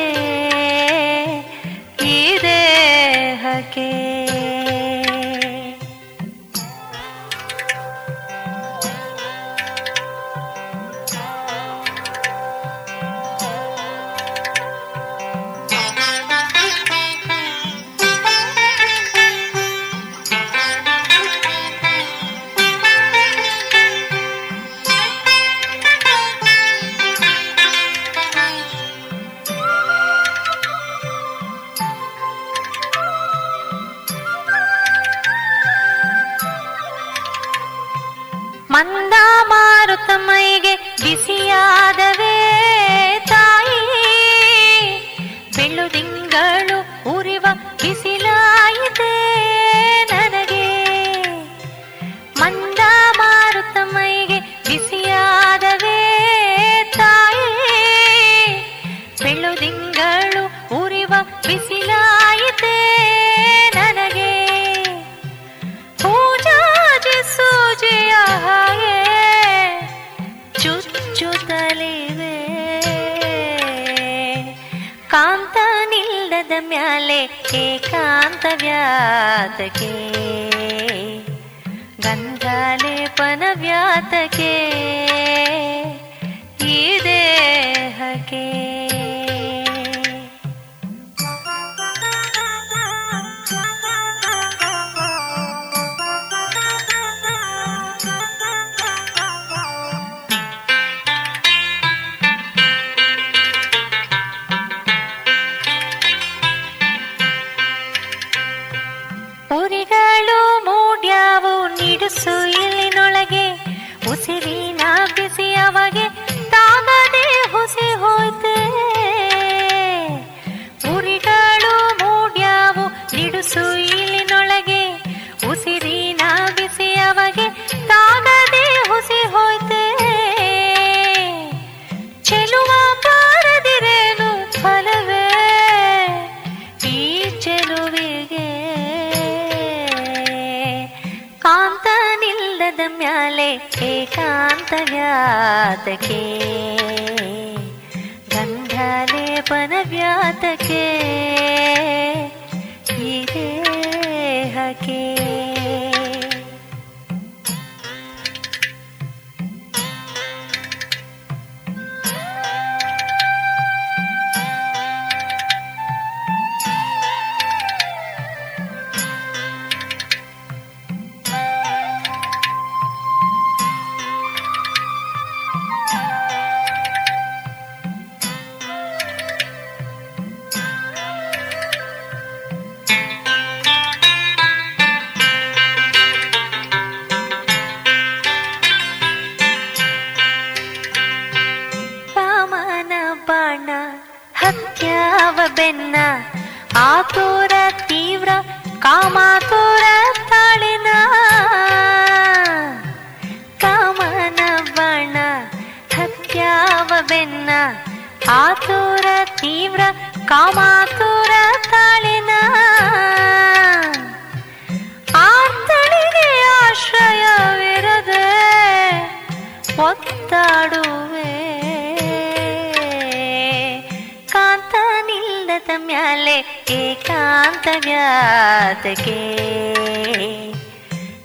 ಮ್ಯಾಲೆ 225.78 226.38
ಏಕಾಂತ 226.72 227.68
ವ್ಯಾತಕೆ 227.86 229.20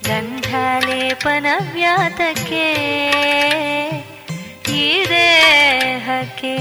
ಗಂಧಲೇಪನ 0.08 1.46
ವ್ಯಾತಕೆ 1.72 2.66
ಈ 4.72 5.04
ದೇಹಕ್ಕೆ. 5.08 6.56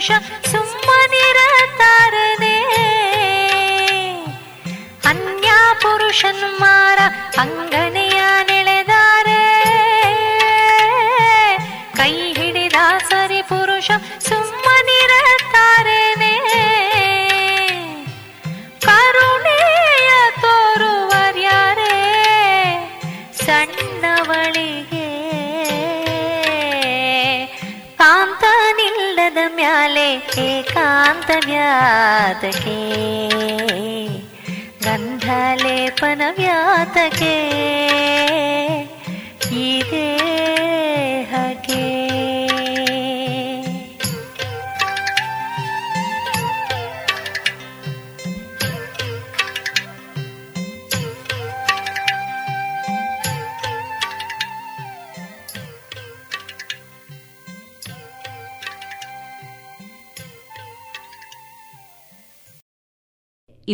ಸರಿ 0.00 0.59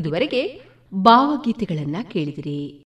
ಇದುವರೆಗೆ 0.06 0.60
ಭಾವಗೀತೆಗಳನ್ನ 0.94 1.96
ಕೇಳಿದಿರಿ. 2.02 2.85